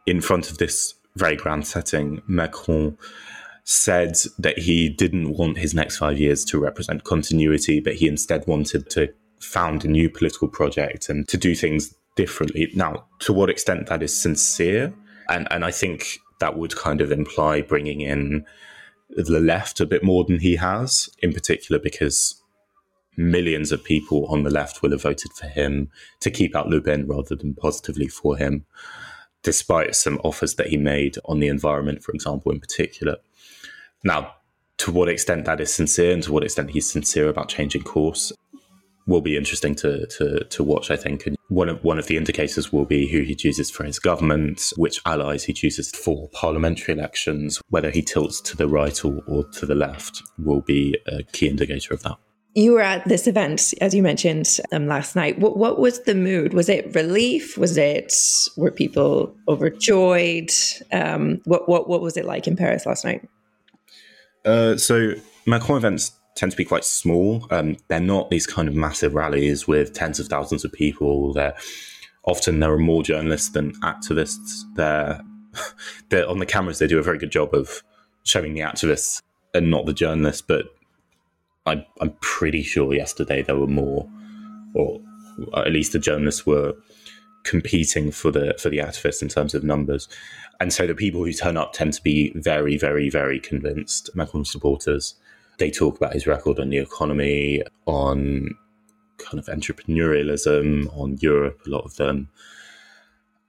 in 0.05 0.21
front 0.21 0.49
of 0.49 0.57
this 0.57 0.93
very 1.15 1.35
grand 1.35 1.67
setting, 1.67 2.21
Macron 2.27 2.97
said 3.65 4.15
that 4.39 4.59
he 4.59 4.89
didn't 4.89 5.37
want 5.37 5.57
his 5.57 5.73
next 5.73 5.97
five 5.97 6.17
years 6.17 6.43
to 6.45 6.59
represent 6.59 7.03
continuity, 7.03 7.79
but 7.79 7.95
he 7.95 8.07
instead 8.07 8.47
wanted 8.47 8.89
to 8.91 9.13
found 9.39 9.83
a 9.83 9.87
new 9.87 10.09
political 10.09 10.47
project 10.47 11.09
and 11.09 11.27
to 11.27 11.37
do 11.37 11.55
things 11.55 11.93
differently. 12.15 12.71
Now, 12.73 13.05
to 13.19 13.33
what 13.33 13.49
extent 13.49 13.87
that 13.87 14.01
is 14.01 14.17
sincere, 14.17 14.93
and, 15.29 15.47
and 15.51 15.63
I 15.63 15.71
think 15.71 16.19
that 16.39 16.57
would 16.57 16.75
kind 16.75 17.01
of 17.01 17.11
imply 17.11 17.61
bringing 17.61 18.01
in 18.01 18.45
the 19.15 19.39
left 19.39 19.79
a 19.79 19.85
bit 19.85 20.03
more 20.03 20.23
than 20.23 20.39
he 20.39 20.55
has, 20.55 21.09
in 21.21 21.33
particular 21.33 21.79
because 21.79 22.41
millions 23.15 23.71
of 23.71 23.83
people 23.83 24.25
on 24.25 24.43
the 24.43 24.49
left 24.49 24.81
will 24.81 24.91
have 24.91 25.03
voted 25.03 25.31
for 25.33 25.47
him 25.47 25.89
to 26.19 26.31
keep 26.31 26.55
out 26.55 26.71
Pen 26.83 27.07
rather 27.07 27.35
than 27.35 27.53
positively 27.53 28.07
for 28.07 28.37
him 28.37 28.65
despite 29.43 29.93
some 29.93 30.19
offers 30.23 30.55
that 30.55 30.67
he 30.67 30.77
made 30.77 31.17
on 31.25 31.39
the 31.39 31.49
environment, 31.49 32.01
for 32.01 32.13
example, 32.13 32.51
in 32.51 32.59
particular. 32.59 33.17
Now, 34.03 34.35
to 34.77 34.91
what 34.91 35.09
extent 35.09 35.45
that 35.45 35.61
is 35.61 35.73
sincere 35.73 36.13
and 36.13 36.23
to 36.23 36.31
what 36.31 36.43
extent 36.43 36.71
he's 36.71 36.89
sincere 36.89 37.27
about 37.27 37.49
changing 37.49 37.83
course, 37.83 38.31
will 39.05 39.21
be 39.21 39.37
interesting 39.37 39.75
to, 39.75 40.05
to, 40.07 40.43
to 40.45 40.63
watch, 40.63 40.91
I 40.91 40.95
think. 40.95 41.25
And 41.25 41.37
one 41.49 41.69
of, 41.69 41.83
one 41.83 41.99
of 41.99 42.07
the 42.07 42.17
indicators 42.17 42.71
will 42.71 42.85
be 42.85 43.07
who 43.07 43.21
he 43.21 43.35
chooses 43.35 43.69
for 43.69 43.83
his 43.83 43.99
government, 43.99 44.71
which 44.77 45.01
allies 45.05 45.43
he 45.43 45.53
chooses 45.53 45.91
for 45.91 46.29
parliamentary 46.29 46.93
elections, 46.93 47.61
whether 47.69 47.89
he 47.89 48.01
tilts 48.01 48.41
to 48.41 48.57
the 48.57 48.67
right 48.67 49.03
or, 49.03 49.21
or 49.27 49.43
to 49.45 49.65
the 49.65 49.75
left 49.75 50.23
will 50.37 50.61
be 50.61 50.97
a 51.07 51.23
key 51.23 51.47
indicator 51.47 51.93
of 51.93 52.03
that. 52.03 52.17
You 52.55 52.73
were 52.73 52.81
at 52.81 53.07
this 53.07 53.25
event, 53.25 53.73
as 53.81 53.95
you 53.95 54.03
mentioned 54.03 54.59
um, 54.71 54.85
last 54.85 55.15
night. 55.15 55.39
What, 55.39 55.57
what 55.57 55.79
was 55.79 56.03
the 56.03 56.13
mood? 56.13 56.53
Was 56.53 56.69
it 56.69 56.93
relief? 56.93 57.57
Was 57.57 57.77
it 57.77 58.13
were 58.55 58.69
people 58.69 59.35
overjoyed? 59.47 60.51
Um, 60.91 61.41
what 61.45 61.67
what 61.67 61.89
what 61.89 62.01
was 62.01 62.15
it 62.15 62.25
like 62.25 62.47
in 62.47 62.55
Paris 62.55 62.85
last 62.85 63.05
night? 63.05 63.27
Uh, 64.45 64.77
so 64.77 65.13
Macron 65.47 65.77
events 65.77 66.11
tend 66.35 66.51
to 66.51 66.57
be 66.57 66.65
quite 66.65 66.85
small. 66.85 67.47
Um, 67.51 67.77
they're 67.87 67.99
not 67.99 68.29
these 68.29 68.47
kind 68.47 68.67
of 68.67 68.75
massive 68.75 69.13
rallies 69.13 69.67
with 69.67 69.93
tens 69.93 70.19
of 70.19 70.27
thousands 70.27 70.65
of 70.65 70.71
people. 70.71 71.33
They're 71.33 71.55
often 72.25 72.59
there 72.59 72.71
are 72.71 72.79
more 72.79 73.03
journalists 73.03 73.49
than 73.49 73.73
activists. 73.81 74.63
They're, 74.75 75.21
they're 76.09 76.27
on 76.27 76.39
the 76.39 76.45
cameras. 76.45 76.79
They 76.79 76.87
do 76.87 76.99
a 76.99 77.03
very 77.03 77.17
good 77.17 77.31
job 77.31 77.53
of 77.53 77.83
showing 78.23 78.53
the 78.53 78.61
activists 78.61 79.21
and 79.53 79.69
not 79.69 79.85
the 79.85 79.93
journalists. 79.93 80.41
But 80.41 80.65
I, 81.65 81.85
I'm 82.01 82.15
pretty 82.21 82.63
sure 82.63 82.93
yesterday 82.93 83.41
there 83.41 83.57
were 83.57 83.67
more, 83.67 84.09
or 84.73 84.99
at 85.55 85.71
least 85.71 85.93
the 85.93 85.99
journalists 85.99 86.45
were 86.45 86.73
competing 87.43 88.09
for 88.09 88.31
the 88.31 88.55
for 88.57 88.69
the 88.69 88.77
activists 88.77 89.21
in 89.21 89.27
terms 89.27 89.53
of 89.53 89.63
numbers. 89.63 90.07
And 90.59 90.71
so 90.71 90.87
the 90.87 90.95
people 90.95 91.23
who 91.23 91.33
turn 91.33 91.57
up 91.57 91.73
tend 91.73 91.93
to 91.93 92.01
be 92.01 92.31
very, 92.35 92.77
very, 92.77 93.09
very 93.09 93.39
convinced 93.39 94.09
Macron 94.15 94.45
supporters. 94.45 95.15
They 95.59 95.71
talk 95.71 95.97
about 95.97 96.13
his 96.13 96.27
record 96.27 96.59
on 96.59 96.69
the 96.69 96.79
economy, 96.79 97.63
on 97.85 98.55
kind 99.17 99.39
of 99.39 99.45
entrepreneurialism, 99.45 100.95
on 100.97 101.17
Europe, 101.19 101.61
a 101.65 101.69
lot 101.69 101.85
of 101.85 101.95
them. 101.95 102.29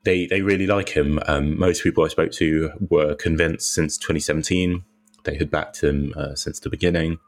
They, 0.04 0.26
they 0.26 0.42
really 0.42 0.66
like 0.66 0.90
him. 0.90 1.18
Um, 1.26 1.58
most 1.58 1.82
people 1.82 2.04
I 2.04 2.08
spoke 2.08 2.32
to 2.32 2.70
were 2.90 3.14
convinced 3.14 3.72
since 3.72 3.96
2017. 3.96 4.84
They 5.24 5.36
had 5.36 5.50
backed 5.50 5.82
him 5.82 6.12
uh, 6.16 6.34
since 6.34 6.60
the 6.60 6.68
beginning. 6.68 7.18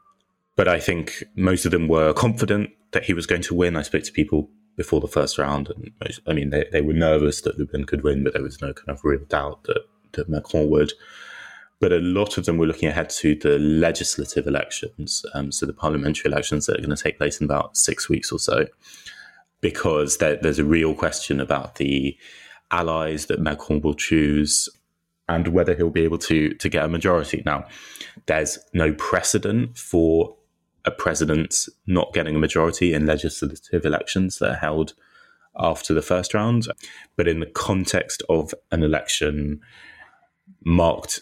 But 0.55 0.67
I 0.67 0.79
think 0.79 1.23
most 1.35 1.65
of 1.65 1.71
them 1.71 1.87
were 1.87 2.13
confident 2.13 2.71
that 2.91 3.05
he 3.05 3.13
was 3.13 3.25
going 3.25 3.41
to 3.43 3.55
win. 3.55 3.75
I 3.75 3.81
spoke 3.81 4.03
to 4.03 4.11
people 4.11 4.49
before 4.75 5.01
the 5.01 5.07
first 5.07 5.37
round, 5.39 5.69
and 5.69 5.91
most, 6.03 6.19
I 6.27 6.33
mean, 6.33 6.51
they, 6.51 6.65
they 6.71 6.81
were 6.81 6.93
nervous 6.93 7.41
that 7.41 7.57
Le 7.59 7.85
could 7.85 8.03
win, 8.03 8.23
but 8.23 8.33
there 8.33 8.43
was 8.43 8.61
no 8.61 8.73
kind 8.73 8.89
of 8.89 9.03
real 9.03 9.25
doubt 9.27 9.63
that, 9.63 9.81
that 10.13 10.29
Macron 10.29 10.69
would 10.69 10.93
but 11.79 11.91
a 11.91 11.99
lot 11.99 12.37
of 12.37 12.45
them 12.45 12.57
were 12.57 12.65
looking 12.65 12.89
ahead 12.89 13.09
to 13.09 13.35
the 13.35 13.59
legislative 13.59 14.47
elections, 14.47 15.25
um, 15.33 15.51
so 15.51 15.65
the 15.65 15.73
parliamentary 15.73 16.31
elections 16.31 16.65
that 16.65 16.77
are 16.77 16.81
going 16.81 16.95
to 16.95 17.01
take 17.01 17.17
place 17.17 17.39
in 17.39 17.45
about 17.45 17.77
six 17.77 18.09
weeks 18.09 18.31
or 18.31 18.39
so, 18.39 18.65
because 19.61 20.17
there, 20.17 20.37
there's 20.37 20.59
a 20.59 20.65
real 20.65 20.93
question 20.93 21.39
about 21.39 21.75
the 21.75 22.17
allies 22.71 23.27
that 23.27 23.39
Macron 23.39 23.81
will 23.81 23.93
choose 23.93 24.69
and 25.29 25.49
whether 25.49 25.75
he'll 25.75 25.89
be 25.89 26.03
able 26.03 26.17
to 26.17 26.53
to 26.55 26.69
get 26.69 26.85
a 26.85 26.87
majority. 26.87 27.43
Now, 27.45 27.65
there's 28.25 28.57
no 28.73 28.93
precedent 28.93 29.77
for 29.77 30.35
a 30.85 30.91
president 30.91 31.67
not 31.85 32.13
getting 32.13 32.35
a 32.35 32.39
majority 32.39 32.93
in 32.93 33.05
legislative 33.05 33.85
elections 33.85 34.37
that 34.37 34.51
are 34.51 34.55
held 34.55 34.93
after 35.57 35.93
the 35.93 36.01
first 36.01 36.33
round, 36.33 36.67
but 37.15 37.27
in 37.27 37.39
the 37.39 37.45
context 37.45 38.23
of 38.29 38.53
an 38.71 38.83
election 38.83 39.59
marked 40.63 41.21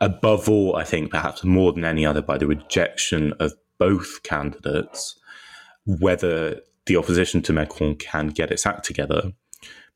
above 0.00 0.48
all, 0.48 0.76
I 0.76 0.84
think 0.84 1.10
perhaps 1.10 1.44
more 1.44 1.72
than 1.72 1.84
any 1.84 2.06
other, 2.06 2.22
by 2.22 2.38
the 2.38 2.46
rejection 2.46 3.32
of 3.40 3.52
both 3.78 4.22
candidates, 4.22 5.18
whether 5.86 6.60
the 6.86 6.96
opposition 6.96 7.42
to 7.42 7.52
Macron 7.52 7.96
can 7.96 8.28
get 8.28 8.50
its 8.50 8.66
act 8.66 8.84
together, 8.84 9.32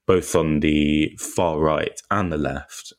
both 0.06 0.34
on 0.34 0.61
the 0.61 1.16
far 1.18 1.58
right 1.58 2.00
and 2.11 2.30
the 2.30 2.37
left, 2.37 2.92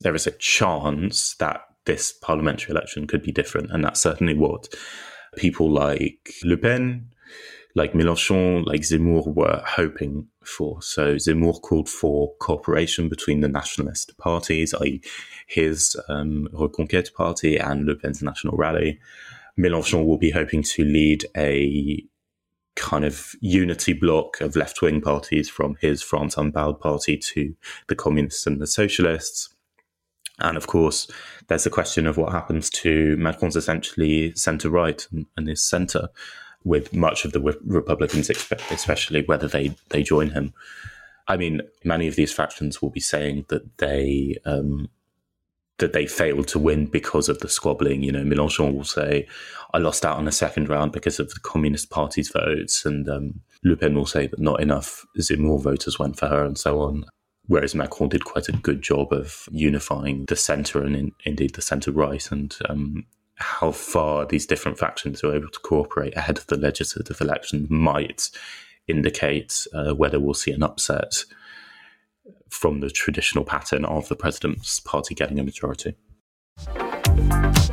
there 0.00 0.14
is 0.14 0.26
a 0.26 0.32
chance 0.32 1.34
that 1.36 1.60
this 1.84 2.12
parliamentary 2.12 2.72
election 2.72 3.06
could 3.06 3.22
be 3.22 3.32
different. 3.32 3.70
And 3.70 3.84
that's 3.84 4.00
certainly 4.00 4.34
what 4.34 4.68
people 5.36 5.70
like 5.70 6.34
Le 6.44 6.56
Pen, 6.56 7.08
like 7.74 7.92
Mélenchon, 7.92 8.66
like 8.66 8.82
Zemmour 8.82 9.34
were 9.34 9.62
hoping 9.64 10.28
for. 10.46 10.80
So 10.82 11.16
Zemmour 11.16 11.60
called 11.60 11.88
for 11.88 12.34
cooperation 12.38 13.08
between 13.08 13.40
the 13.40 13.48
nationalist 13.48 14.16
parties, 14.18 14.74
i.e., 14.74 15.00
his 15.46 15.96
um, 16.08 16.48
Reconquête 16.52 17.12
party 17.14 17.56
and 17.56 17.86
Le 17.86 17.94
Pen's 17.94 18.22
National 18.22 18.56
Rally. 18.56 18.98
Mélenchon 19.58 20.06
will 20.06 20.18
be 20.18 20.30
hoping 20.30 20.62
to 20.62 20.84
lead 20.84 21.26
a 21.36 22.02
kind 22.74 23.04
of 23.04 23.34
unity 23.40 23.92
bloc 23.92 24.40
of 24.40 24.56
left 24.56 24.80
wing 24.80 25.00
parties 25.00 25.48
from 25.48 25.76
his 25.80 26.02
France 26.02 26.36
Unbowed 26.36 26.80
party 26.80 27.16
to 27.18 27.54
the 27.88 27.94
communists 27.94 28.46
and 28.46 28.60
the 28.60 28.66
socialists. 28.66 29.50
And 30.38 30.56
of 30.56 30.66
course, 30.66 31.10
there's 31.48 31.64
the 31.64 31.70
question 31.70 32.06
of 32.06 32.16
what 32.16 32.32
happens 32.32 32.70
to 32.70 33.16
Macron's 33.18 33.56
essentially 33.56 34.34
centre 34.34 34.70
right 34.70 35.06
and, 35.12 35.26
and 35.36 35.48
his 35.48 35.62
centre 35.62 36.08
with 36.64 36.92
much 36.92 37.24
of 37.24 37.32
the 37.32 37.40
Republicans, 37.64 38.30
especially 38.70 39.22
whether 39.22 39.48
they 39.48 39.74
they 39.90 40.02
join 40.02 40.30
him. 40.30 40.52
I 41.28 41.36
mean, 41.36 41.62
many 41.84 42.08
of 42.08 42.16
these 42.16 42.32
factions 42.32 42.82
will 42.82 42.90
be 42.90 43.00
saying 43.00 43.46
that 43.48 43.78
they 43.78 44.38
um, 44.44 44.88
that 45.78 45.92
they 45.92 46.06
failed 46.06 46.48
to 46.48 46.58
win 46.58 46.86
because 46.86 47.28
of 47.28 47.40
the 47.40 47.48
squabbling. 47.48 48.02
You 48.02 48.12
know, 48.12 48.24
Mélenchon 48.24 48.74
will 48.74 48.84
say, 48.84 49.26
"I 49.72 49.78
lost 49.78 50.04
out 50.04 50.16
on 50.16 50.24
the 50.24 50.32
second 50.32 50.68
round 50.68 50.92
because 50.92 51.18
of 51.18 51.28
the 51.28 51.40
Communist 51.40 51.90
Party's 51.90 52.30
votes," 52.30 52.84
and 52.84 53.08
um, 53.08 53.40
Le 53.64 53.76
Pen 53.76 53.94
will 53.94 54.06
say 54.06 54.26
that 54.26 54.40
not 54.40 54.60
enough 54.60 55.04
Zemmour 55.18 55.60
voters 55.60 55.98
went 55.98 56.18
for 56.18 56.28
her, 56.28 56.44
and 56.44 56.58
so 56.58 56.80
on. 56.80 57.04
Whereas 57.46 57.74
Macron 57.74 58.08
did 58.08 58.24
quite 58.24 58.48
a 58.48 58.52
good 58.52 58.82
job 58.82 59.12
of 59.12 59.48
unifying 59.50 60.26
the 60.26 60.36
centre 60.36 60.82
and 60.82 60.94
in, 60.94 61.12
indeed 61.24 61.54
the 61.54 61.62
centre 61.62 61.90
right, 61.90 62.30
and 62.30 62.56
um, 62.68 63.06
how 63.42 63.72
far 63.72 64.24
these 64.24 64.46
different 64.46 64.78
factions 64.78 65.22
are 65.22 65.34
able 65.34 65.48
to 65.48 65.58
cooperate 65.60 66.16
ahead 66.16 66.38
of 66.38 66.46
the 66.46 66.56
legislative 66.56 67.20
election 67.20 67.66
might 67.68 68.30
indicate 68.88 69.66
uh, 69.74 69.92
whether 69.92 70.18
we'll 70.18 70.34
see 70.34 70.52
an 70.52 70.62
upset 70.62 71.24
from 72.48 72.80
the 72.80 72.90
traditional 72.90 73.44
pattern 73.44 73.84
of 73.84 74.08
the 74.08 74.16
president's 74.16 74.80
party 74.80 75.14
getting 75.14 75.38
a 75.38 75.44
majority. 75.44 75.94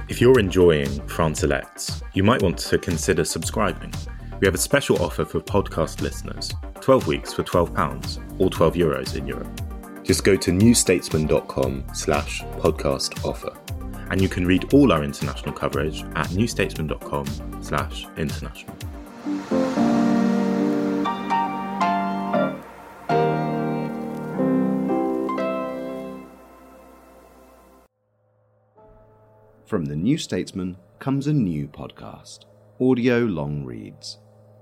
If 0.08 0.20
you're 0.20 0.40
enjoying 0.40 1.08
France 1.08 1.44
Elects, 1.44 2.02
you 2.14 2.24
might 2.24 2.42
want 2.42 2.58
to 2.58 2.78
consider 2.78 3.24
subscribing. 3.24 3.94
We 4.40 4.48
have 4.48 4.56
a 4.56 4.60
special 4.60 5.02
offer 5.04 5.26
for 5.26 5.40
podcast 5.40 6.02
listeners 6.02 6.54
12 6.82 7.08
weeks 7.08 7.34
for 7.34 7.44
£12 7.44 8.40
or 8.40 8.50
12 8.50 8.74
euros 8.76 9.16
in 9.16 9.28
Europe. 9.28 9.62
Just 10.04 10.24
go 10.24 10.36
to 10.38 10.52
newstatesman.com 10.52 11.86
slash 11.94 12.42
podcast 12.42 13.26
offer 13.26 13.54
and 14.10 14.22
you 14.22 14.30
can 14.30 14.46
read 14.46 14.74
all 14.74 14.92
our 14.92 15.04
international 15.04 15.54
coverage 15.54 16.02
at 16.16 16.28
newstatesman.com 16.28 17.28
slash 17.62 18.08
international. 18.18 18.76
From 29.66 29.86
the 29.86 29.96
New 29.96 30.18
Statesman 30.18 30.78
comes 30.98 31.28
a 31.28 31.34
new 31.34 31.68
podcast, 31.68 32.46
Audio 32.82 33.20
Long 33.20 33.64
Reads, 33.64 34.18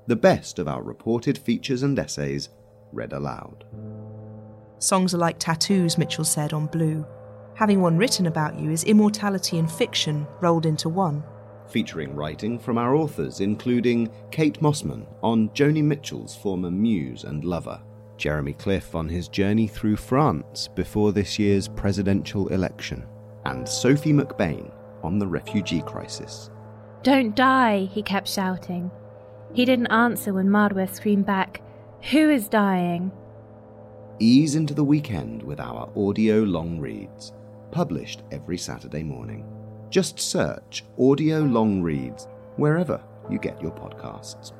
the 0.05 0.17
best 0.17 0.59
of 0.59 0.67
our 0.67 0.83
reported 0.83 1.37
features 1.37 1.83
and 1.83 1.97
essays 1.97 2.49
read 2.91 3.13
aloud. 3.13 3.63
Songs 4.79 5.13
are 5.13 5.17
like 5.17 5.39
tattoos, 5.39 5.97
Mitchell 5.97 6.25
said 6.25 6.51
on 6.51 6.67
Blue 6.67 7.05
Having 7.57 7.81
one 7.81 7.97
written 7.97 8.27
about 8.27 8.59
you 8.59 8.69
is 8.69 8.83
immortality 8.83 9.57
and 9.57 9.71
fiction 9.71 10.27
rolled 10.41 10.67
into 10.67 10.89
one. 10.89 11.23
Featuring 11.69 12.13
writing 12.13 12.59
from 12.59 12.77
our 12.77 12.93
authors, 12.93 13.39
including 13.39 14.11
Kate 14.29 14.61
Mossman 14.61 15.07
on 15.23 15.49
Joni 15.49 15.83
Mitchell's 15.83 16.35
former 16.35 16.69
muse 16.69 17.23
and 17.23 17.43
lover, 17.43 17.81
Jeremy 18.15 18.53
Cliffe 18.53 18.93
on 18.93 19.09
his 19.09 19.27
journey 19.27 19.65
through 19.65 19.95
France 19.95 20.67
before 20.67 21.11
this 21.11 21.39
year's 21.39 21.67
presidential 21.67 22.47
election, 22.49 23.03
and 23.45 23.67
Sophie 23.67 24.13
McBain 24.13 24.71
on 25.01 25.17
the 25.17 25.25
refugee 25.25 25.81
crisis. 25.81 26.51
Don't 27.01 27.35
die, 27.35 27.89
he 27.91 28.03
kept 28.03 28.27
shouting. 28.27 28.91
He 29.51 29.65
didn't 29.65 29.87
answer 29.87 30.31
when 30.31 30.47
Marwa 30.47 30.93
screamed 30.93 31.25
back, 31.25 31.63
Who 32.11 32.29
is 32.29 32.49
dying? 32.49 33.11
Ease 34.19 34.53
into 34.53 34.75
the 34.75 34.83
weekend 34.83 35.41
with 35.41 35.59
our 35.59 35.89
audio 35.95 36.43
long 36.43 36.79
reads 36.79 37.33
published 37.71 38.23
every 38.31 38.57
Saturday 38.57 39.03
morning. 39.03 39.45
Just 39.89 40.19
search 40.19 40.83
Audio 40.99 41.39
Long 41.39 41.81
Reads 41.81 42.27
wherever 42.57 43.01
you 43.29 43.39
get 43.39 43.61
your 43.61 43.71
podcasts. 43.71 44.53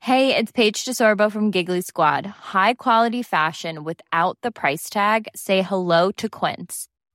Hey, 0.00 0.36
it's 0.36 0.52
Paige 0.52 0.84
DeSorbo 0.84 1.32
from 1.32 1.50
Giggly 1.50 1.80
Squad. 1.80 2.26
High 2.26 2.74
quality 2.74 3.22
fashion 3.22 3.84
without 3.84 4.36
the 4.42 4.50
price 4.50 4.90
tag? 4.90 5.28
Say 5.34 5.62
hello 5.62 6.10
to 6.12 6.28
Quince. 6.28 6.88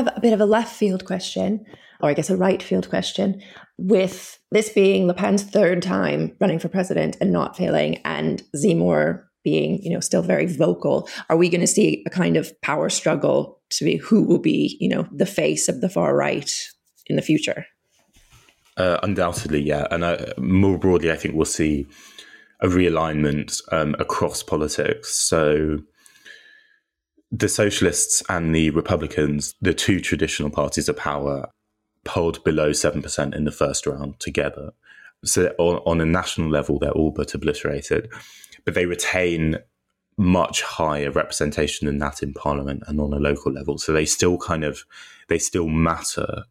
have 0.00 0.16
a 0.16 0.20
bit 0.20 0.32
of 0.32 0.40
a 0.40 0.46
left 0.46 0.74
field 0.74 1.04
question, 1.04 1.64
or 2.00 2.10
I 2.10 2.14
guess 2.14 2.30
a 2.30 2.36
right 2.36 2.62
field 2.62 2.88
question, 2.88 3.42
with 3.78 4.38
this 4.50 4.70
being 4.70 5.06
Le 5.06 5.14
Pen's 5.14 5.42
third 5.42 5.82
time 5.82 6.36
running 6.40 6.58
for 6.58 6.68
president 6.68 7.16
and 7.20 7.32
not 7.32 7.56
failing, 7.56 7.98
and 8.04 8.42
Zemmour 8.56 9.24
being, 9.42 9.82
you 9.82 9.90
know, 9.90 10.00
still 10.00 10.22
very 10.22 10.46
vocal. 10.46 11.08
Are 11.28 11.36
we 11.36 11.48
going 11.48 11.62
to 11.62 11.66
see 11.66 12.02
a 12.06 12.10
kind 12.10 12.36
of 12.36 12.58
power 12.60 12.90
struggle 12.90 13.60
to 13.70 13.84
be 13.84 13.96
who 13.96 14.22
will 14.22 14.38
be, 14.38 14.76
you 14.80 14.88
know, 14.88 15.08
the 15.12 15.26
face 15.26 15.68
of 15.68 15.80
the 15.80 15.88
far 15.88 16.14
right 16.14 16.52
in 17.06 17.16
the 17.16 17.22
future? 17.22 17.66
Uh, 18.76 18.98
undoubtedly, 19.02 19.60
yeah. 19.60 19.86
And 19.90 20.04
uh, 20.04 20.18
more 20.38 20.78
broadly, 20.78 21.10
I 21.10 21.16
think 21.16 21.34
we'll 21.34 21.44
see 21.44 21.86
a 22.60 22.66
realignment 22.66 23.62
um, 23.72 23.94
across 23.98 24.42
politics. 24.42 25.14
So 25.14 25.78
the 27.30 27.48
socialists 27.48 28.22
and 28.28 28.54
the 28.54 28.70
Republicans, 28.70 29.54
the 29.60 29.74
two 29.74 30.00
traditional 30.00 30.50
parties 30.50 30.88
of 30.88 30.96
power, 30.96 31.48
polled 32.04 32.42
below 32.44 32.70
7% 32.70 33.34
in 33.34 33.44
the 33.44 33.52
first 33.52 33.86
round 33.86 34.18
together. 34.18 34.70
So 35.24 35.54
on, 35.58 35.76
on 35.86 36.00
a 36.00 36.06
national 36.06 36.50
level, 36.50 36.78
they're 36.78 36.90
all 36.90 37.10
but 37.10 37.34
obliterated, 37.34 38.10
but 38.64 38.74
they 38.74 38.86
retain 38.86 39.58
much 40.16 40.62
higher 40.62 41.10
representation 41.10 41.86
than 41.86 41.98
that 41.98 42.22
in 42.22 42.32
parliament 42.34 42.82
and 42.86 43.00
on 43.00 43.12
a 43.12 43.18
local 43.18 43.52
level. 43.52 43.78
So 43.78 43.92
they 43.92 44.04
still 44.04 44.38
kind 44.38 44.64
of, 44.64 44.84
they 45.28 45.38
still 45.38 45.68
matter 45.68 46.44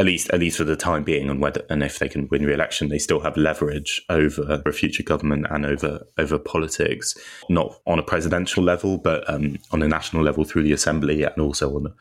at 0.00 0.06
least 0.06 0.30
at 0.30 0.38
least 0.38 0.58
for 0.58 0.64
the 0.64 0.76
time 0.76 1.02
being, 1.02 1.28
and 1.28 1.40
whether 1.40 1.64
and 1.68 1.82
if 1.82 1.98
they 1.98 2.08
can 2.08 2.28
win 2.30 2.44
re-election, 2.44 2.88
they 2.88 2.98
still 2.98 3.20
have 3.20 3.36
leverage 3.36 4.00
over 4.08 4.62
a 4.64 4.72
future 4.72 5.02
government 5.02 5.46
and 5.50 5.66
over 5.66 6.06
over 6.16 6.38
politics, 6.38 7.16
not 7.48 7.74
on 7.86 7.98
a 7.98 8.02
presidential 8.02 8.62
level, 8.62 8.98
but 8.98 9.28
um, 9.28 9.58
on 9.72 9.82
a 9.82 9.88
national 9.88 10.22
level 10.22 10.44
through 10.44 10.62
the 10.62 10.72
assembly, 10.72 11.24
and 11.24 11.38
also 11.38 11.74
on 11.74 11.92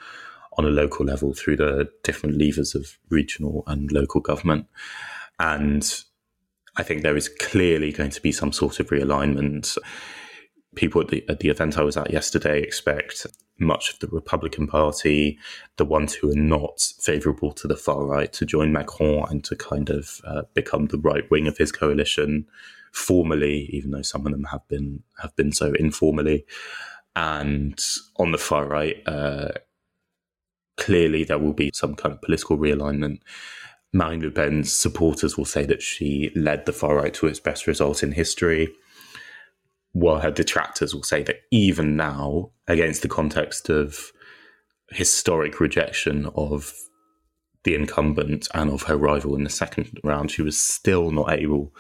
on 0.57 0.65
a 0.65 0.69
local 0.69 1.05
level 1.05 1.33
through 1.33 1.55
the 1.57 1.89
different 2.03 2.38
levers 2.38 2.75
of 2.75 2.97
regional 3.10 3.63
and 3.67 3.91
local 3.91 4.21
government. 4.21 4.67
And 5.39 6.03
I 6.75 6.83
think 6.83 7.01
there 7.01 7.17
is 7.17 7.29
clearly 7.29 7.91
going 7.91 8.12
to 8.12 8.21
be 8.21 8.31
some 8.31 8.51
sort 8.51 8.79
of 8.79 8.88
realignment. 8.88 9.77
People 10.78 11.02
at 11.02 11.08
the, 11.08 11.26
at 11.28 11.40
the 11.40 11.50
event 11.50 11.78
I 11.78 11.82
was 11.82 11.98
at 11.98 12.12
yesterday 12.12 12.62
expect 12.62 13.26
much 13.60 13.92
of 13.92 14.00
the 14.00 14.08
Republican 14.08 14.68
Party, 14.68 15.40
the 15.78 15.86
ones 15.86 16.13
who 16.13 16.32
are 16.32 16.36
not 16.36 16.80
favourable 17.02 17.52
to 17.54 17.68
the 17.68 17.76
far 17.76 18.06
right, 18.06 18.32
to 18.34 18.46
join 18.46 18.72
Macron 18.72 19.26
and 19.30 19.44
to 19.46 19.56
kind 19.56 19.90
of 19.90 20.22
uh, 20.24 20.44
become 20.54 20.86
the 20.86 21.00
right 21.00 21.30
wing 21.32 21.48
of 21.48 21.58
his 21.58 21.72
coalition 21.72 22.46
formally, 22.92 23.70
even 23.74 23.92
though 23.92 24.04
some 24.04 24.26
of 24.26 24.32
them 24.32 24.46
have 24.46 24.68
been 24.68 25.02
have 25.20 25.36
been 25.36 25.52
so 25.52 25.74
informally. 25.74 26.46
And 27.16 27.84
on 28.18 28.32
the 28.32 28.38
far 28.38 28.68
right, 28.68 29.02
uh, 29.08 29.50
clearly 30.78 31.24
there 31.24 31.40
will 31.40 31.54
be 31.54 31.72
some 31.74 31.96
kind 31.96 32.13
of 32.13 32.22
political 32.22 32.58
realignment. 32.58 33.22
Marine 33.94 34.22
Le 34.22 34.30
Pen's 34.30 34.72
supporters 34.72 35.38
will 35.38 35.46
say 35.46 35.66
that 35.66 35.82
she 35.82 36.32
led 36.36 36.68
the 36.68 36.74
far 36.74 36.96
right 36.96 37.13
to 37.16 37.26
its 37.26 37.40
best 37.40 37.66
result 37.66 38.04
in 38.04 38.12
history 38.12 38.70
while 39.99 40.19
her 40.19 40.29
detractors 40.29 40.93
will 40.93 41.03
say 41.03 41.23
that 41.23 41.38
even 41.51 41.95
now, 41.95 42.51
against 42.67 43.01
the 43.01 43.07
context 43.07 43.67
of 43.67 44.12
historic 44.91 45.60
rejection 45.60 46.29
of 46.36 46.73
the 47.63 47.73
incumbent 47.73 48.47
and 48.53 48.69
of 48.69 48.83
her 48.83 48.95
rival 48.95 49.36
in 49.36 49.43
the 49.43 49.49
second 49.49 49.99
round, 50.03 50.29
she 50.29 50.43
was 50.43 50.60
still 50.60 51.10
not 51.10 51.31
able 51.31 51.73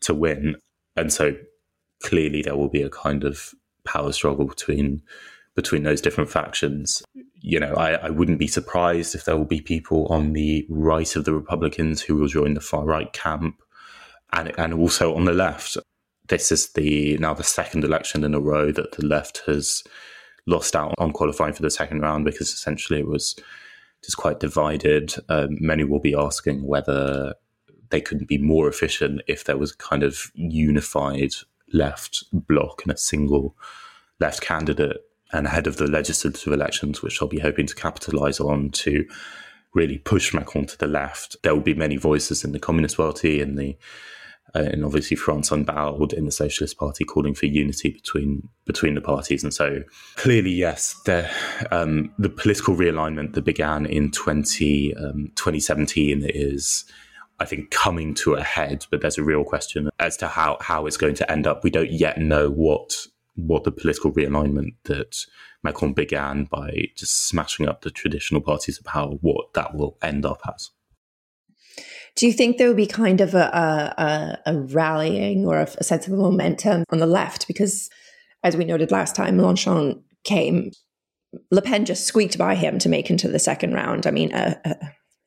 to 0.00 0.12
win. 0.12 0.56
And 0.96 1.12
so 1.12 1.36
clearly 2.02 2.42
there 2.42 2.56
will 2.56 2.68
be 2.68 2.82
a 2.82 2.90
kind 2.90 3.22
of 3.22 3.52
power 3.84 4.12
struggle 4.12 4.46
between 4.46 5.02
between 5.54 5.82
those 5.82 6.00
different 6.00 6.30
factions. 6.30 7.02
You 7.34 7.60
know, 7.60 7.74
I, 7.74 7.92
I 7.92 8.10
wouldn't 8.10 8.38
be 8.38 8.46
surprised 8.46 9.14
if 9.14 9.24
there 9.24 9.36
will 9.36 9.44
be 9.44 9.60
people 9.60 10.06
on 10.06 10.32
the 10.32 10.66
right 10.70 11.14
of 11.14 11.26
the 11.26 11.34
Republicans 11.34 12.00
who 12.00 12.16
will 12.16 12.26
join 12.26 12.54
the 12.54 12.60
far 12.60 12.84
right 12.84 13.12
camp 13.12 13.62
and 14.32 14.52
and 14.58 14.74
also 14.74 15.14
on 15.14 15.26
the 15.26 15.32
left 15.32 15.76
this 16.32 16.50
is 16.50 16.68
the 16.70 17.18
now 17.18 17.34
the 17.34 17.44
second 17.44 17.84
election 17.84 18.24
in 18.24 18.34
a 18.34 18.40
row 18.40 18.72
that 18.72 18.92
the 18.92 19.04
left 19.04 19.42
has 19.46 19.84
lost 20.46 20.74
out 20.74 20.94
on 20.96 21.12
qualifying 21.12 21.52
for 21.52 21.60
the 21.60 21.70
second 21.70 22.00
round 22.00 22.24
because 22.24 22.48
essentially 22.48 23.00
it 23.00 23.06
was 23.06 23.36
just 24.02 24.16
quite 24.16 24.40
divided. 24.40 25.14
Um, 25.28 25.58
many 25.60 25.84
will 25.84 26.00
be 26.00 26.14
asking 26.14 26.66
whether 26.66 27.34
they 27.90 28.00
could 28.00 28.26
be 28.26 28.38
more 28.38 28.66
efficient 28.66 29.20
if 29.26 29.44
there 29.44 29.58
was 29.58 29.72
a 29.72 29.76
kind 29.76 30.02
of 30.02 30.32
unified 30.34 31.32
left 31.70 32.24
bloc 32.32 32.82
and 32.82 32.92
a 32.92 32.96
single 32.96 33.54
left 34.18 34.40
candidate 34.40 35.02
and 35.34 35.46
ahead 35.46 35.66
of 35.66 35.76
the 35.76 35.86
legislative 35.86 36.50
elections, 36.50 37.02
which 37.02 37.20
I'll 37.20 37.28
be 37.28 37.40
hoping 37.40 37.66
to 37.66 37.74
capitalise 37.74 38.40
on 38.40 38.70
to 38.70 39.06
really 39.74 39.98
push 39.98 40.32
Macron 40.32 40.64
to 40.66 40.78
the 40.78 40.86
left. 40.86 41.36
There 41.42 41.54
will 41.54 41.62
be 41.62 41.74
many 41.74 41.98
voices 41.98 42.42
in 42.42 42.52
the 42.52 42.58
Communist 42.58 42.96
Party 42.96 43.42
and 43.42 43.58
the 43.58 43.76
uh, 44.54 44.60
and 44.60 44.84
obviously 44.84 45.16
France 45.16 45.50
Unbowed 45.50 46.12
in 46.12 46.24
the 46.24 46.32
Socialist 46.32 46.76
Party 46.76 47.04
calling 47.04 47.34
for 47.34 47.46
unity 47.46 47.90
between 47.90 48.48
between 48.64 48.94
the 48.94 49.00
parties. 49.00 49.42
And 49.42 49.52
so 49.52 49.82
clearly, 50.16 50.50
yes, 50.50 50.94
the 51.04 51.30
um, 51.70 52.12
the 52.18 52.28
political 52.28 52.74
realignment 52.74 53.34
that 53.34 53.42
began 53.42 53.86
in 53.86 54.10
20, 54.10 54.94
um, 54.96 55.32
2017 55.36 56.24
is. 56.24 56.84
I 57.40 57.44
think 57.44 57.72
coming 57.72 58.14
to 58.16 58.34
a 58.34 58.42
head, 58.42 58.86
but 58.88 59.00
there's 59.00 59.18
a 59.18 59.24
real 59.24 59.42
question 59.42 59.90
as 59.98 60.16
to 60.18 60.28
how, 60.28 60.58
how 60.60 60.86
it's 60.86 60.98
going 60.98 61.16
to 61.16 61.28
end 61.32 61.44
up. 61.44 61.64
We 61.64 61.70
don't 61.70 61.90
yet 61.90 62.18
know 62.18 62.48
what 62.48 62.94
what 63.34 63.64
the 63.64 63.72
political 63.72 64.12
realignment 64.12 64.74
that 64.84 65.26
Macron 65.62 65.92
began 65.92 66.44
by 66.44 66.88
just 66.96 67.26
smashing 67.26 67.68
up 67.68 67.82
the 67.82 67.90
traditional 67.90 68.40
parties 68.40 68.78
of 68.78 68.84
power, 68.84 69.12
what 69.22 69.54
that 69.54 69.74
will 69.74 69.96
end 70.02 70.24
up 70.24 70.40
as. 70.54 70.70
Do 72.16 72.26
you 72.26 72.32
think 72.32 72.58
there 72.58 72.68
will 72.68 72.74
be 72.74 72.86
kind 72.86 73.20
of 73.20 73.34
a, 73.34 74.38
a, 74.46 74.52
a 74.52 74.58
rallying 74.60 75.46
or 75.46 75.58
a, 75.58 75.68
a 75.78 75.84
sense 75.84 76.06
of 76.06 76.12
momentum 76.12 76.84
on 76.90 76.98
the 76.98 77.06
left? 77.06 77.46
Because 77.46 77.88
as 78.42 78.56
we 78.56 78.64
noted 78.64 78.90
last 78.90 79.16
time, 79.16 79.38
Mélenchon 79.38 80.02
came. 80.24 80.72
Le 81.50 81.62
Pen 81.62 81.84
just 81.84 82.04
squeaked 82.04 82.36
by 82.36 82.54
him 82.54 82.78
to 82.78 82.88
make 82.88 83.08
into 83.08 83.28
the 83.28 83.38
second 83.38 83.72
round. 83.72 84.06
I 84.06 84.10
mean, 84.10 84.34
uh, 84.34 84.58
uh, 84.64 84.74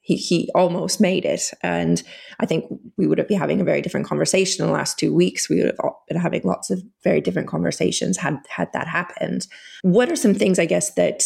he 0.01 0.15
he 0.17 0.51
almost 0.53 1.01
made 1.01 1.25
it, 1.25 1.51
and 1.63 2.03
I 2.39 2.45
think 2.45 2.65
we 2.95 3.07
would 3.07 3.17
have 3.17 3.27
been 3.27 3.39
having 3.39 3.59
a 3.59 3.65
very 3.65 3.81
different 3.81 4.05
conversation 4.05 4.63
in 4.63 4.67
the 4.67 4.73
last 4.73 4.99
two 4.99 5.11
weeks. 5.11 5.49
We 5.49 5.55
would 5.57 5.65
have 5.65 5.93
been 6.07 6.17
having 6.17 6.43
lots 6.43 6.69
of 6.69 6.83
very 7.03 7.21
different 7.21 7.47
conversations 7.47 8.17
had 8.17 8.37
had 8.47 8.71
that 8.73 8.87
happened. 8.87 9.47
What 9.81 10.11
are 10.11 10.15
some 10.15 10.35
things 10.35 10.59
I 10.59 10.67
guess 10.67 10.93
that 10.93 11.23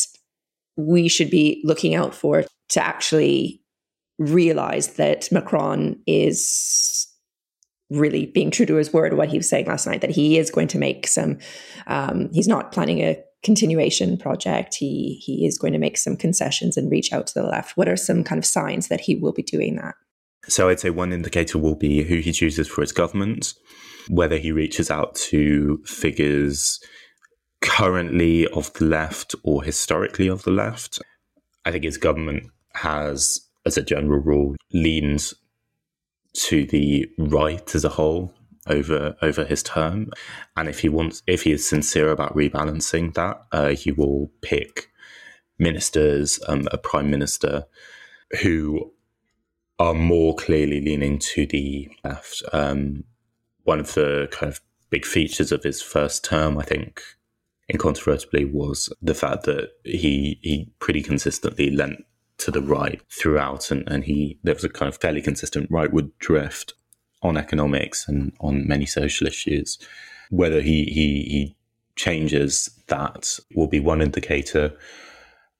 we 0.77 1.09
should 1.09 1.29
be 1.29 1.61
looking 1.65 1.93
out 1.93 2.15
for 2.15 2.45
to 2.69 2.81
actually 2.81 3.61
realize 4.19 4.95
that 4.95 5.31
Macron 5.31 5.99
is 6.05 7.07
really 7.89 8.27
being 8.27 8.51
true 8.51 8.67
to 8.67 8.75
his 8.75 8.93
word, 8.93 9.13
what 9.13 9.29
he 9.29 9.37
was 9.37 9.49
saying 9.49 9.65
last 9.65 9.87
night, 9.87 10.01
that 10.01 10.11
he 10.11 10.37
is 10.37 10.51
going 10.51 10.67
to 10.67 10.77
make 10.77 11.07
some, 11.07 11.39
um, 11.87 12.29
he's 12.31 12.47
not 12.47 12.71
planning 12.71 12.99
a 12.99 13.17
continuation 13.41 14.17
project. 14.17 14.75
He 14.75 15.21
he 15.25 15.45
is 15.45 15.57
going 15.57 15.73
to 15.73 15.79
make 15.79 15.97
some 15.97 16.15
concessions 16.15 16.77
and 16.77 16.91
reach 16.91 17.13
out 17.13 17.27
to 17.27 17.33
the 17.33 17.47
left. 17.47 17.77
What 17.77 17.89
are 17.89 17.95
some 17.95 18.23
kind 18.23 18.37
of 18.37 18.45
signs 18.45 18.89
that 18.89 19.01
he 19.01 19.15
will 19.15 19.31
be 19.31 19.43
doing 19.43 19.77
that? 19.77 19.95
So 20.47 20.69
I'd 20.69 20.79
say 20.79 20.89
one 20.89 21.13
indicator 21.13 21.57
will 21.57 21.75
be 21.75 22.03
who 22.03 22.17
he 22.17 22.31
chooses 22.31 22.67
for 22.67 22.81
his 22.81 22.91
government, 22.91 23.53
whether 24.09 24.37
he 24.37 24.51
reaches 24.51 24.91
out 24.91 25.15
to 25.15 25.81
figures 25.85 26.79
currently 27.61 28.47
of 28.47 28.71
the 28.73 28.85
left 28.85 29.35
or 29.43 29.63
historically 29.63 30.27
of 30.27 30.43
the 30.43 30.51
left. 30.51 30.99
I 31.65 31.71
think 31.71 31.83
his 31.83 31.97
government 31.97 32.43
has, 32.73 33.48
as 33.65 33.77
a 33.77 33.83
general 33.83 34.19
rule, 34.19 34.55
leans 34.73 35.33
to 36.33 36.65
the 36.65 37.09
right 37.17 37.75
as 37.75 37.83
a 37.83 37.89
whole 37.89 38.33
over 38.67 39.15
over 39.21 39.45
his 39.45 39.63
term. 39.63 40.11
And 40.55 40.69
if 40.69 40.79
he 40.79 40.89
wants, 40.89 41.23
if 41.27 41.43
he 41.43 41.51
is 41.51 41.67
sincere 41.67 42.11
about 42.11 42.35
rebalancing 42.35 43.13
that, 43.15 43.41
uh, 43.51 43.69
he 43.69 43.91
will 43.91 44.31
pick 44.41 44.89
ministers, 45.57 46.39
um, 46.47 46.67
a 46.71 46.77
prime 46.77 47.09
minister, 47.09 47.65
who 48.41 48.91
are 49.79 49.93
more 49.93 50.35
clearly 50.35 50.81
leaning 50.81 51.19
to 51.19 51.45
the 51.45 51.89
left. 52.03 52.43
Um, 52.53 53.05
one 53.63 53.79
of 53.79 53.93
the 53.93 54.27
kind 54.31 54.51
of 54.51 54.61
big 54.89 55.05
features 55.05 55.51
of 55.51 55.63
his 55.63 55.81
first 55.81 56.23
term, 56.23 56.57
I 56.57 56.63
think, 56.63 57.01
incontrovertibly, 57.71 58.45
was 58.45 58.91
the 59.01 59.13
fact 59.13 59.43
that 59.43 59.69
he 59.83 60.39
he 60.41 60.71
pretty 60.79 61.01
consistently 61.01 61.71
lent 61.71 62.05
to 62.39 62.51
the 62.51 62.61
right 62.61 63.01
throughout, 63.11 63.71
and, 63.71 63.87
and 63.87 64.05
he 64.05 64.39
there 64.43 64.53
was 64.53 64.63
a 64.63 64.69
kind 64.69 64.89
of 64.89 64.97
fairly 64.97 65.21
consistent 65.21 65.71
rightward 65.71 66.11
drift 66.19 66.73
on 67.21 67.37
economics 67.37 68.07
and 68.07 68.33
on 68.39 68.67
many 68.67 68.85
social 68.85 69.27
issues. 69.27 69.77
Whether 70.29 70.61
he, 70.61 70.85
he, 70.85 71.23
he 71.23 71.55
changes 71.95 72.69
that 72.87 73.39
will 73.55 73.67
be 73.67 73.79
one 73.79 74.01
indicator. 74.01 74.73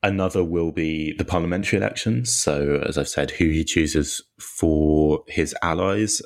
Another 0.02 0.44
will 0.44 0.72
be 0.72 1.14
the 1.14 1.26
parliamentary 1.26 1.78
elections. 1.78 2.34
So, 2.34 2.82
as 2.88 2.98
I've 2.98 3.10
said, 3.10 3.32
who 3.32 3.46
he 3.50 3.66
chooses 3.66 4.24
for 4.40 5.24
his 5.28 5.54
allies. 5.62 6.22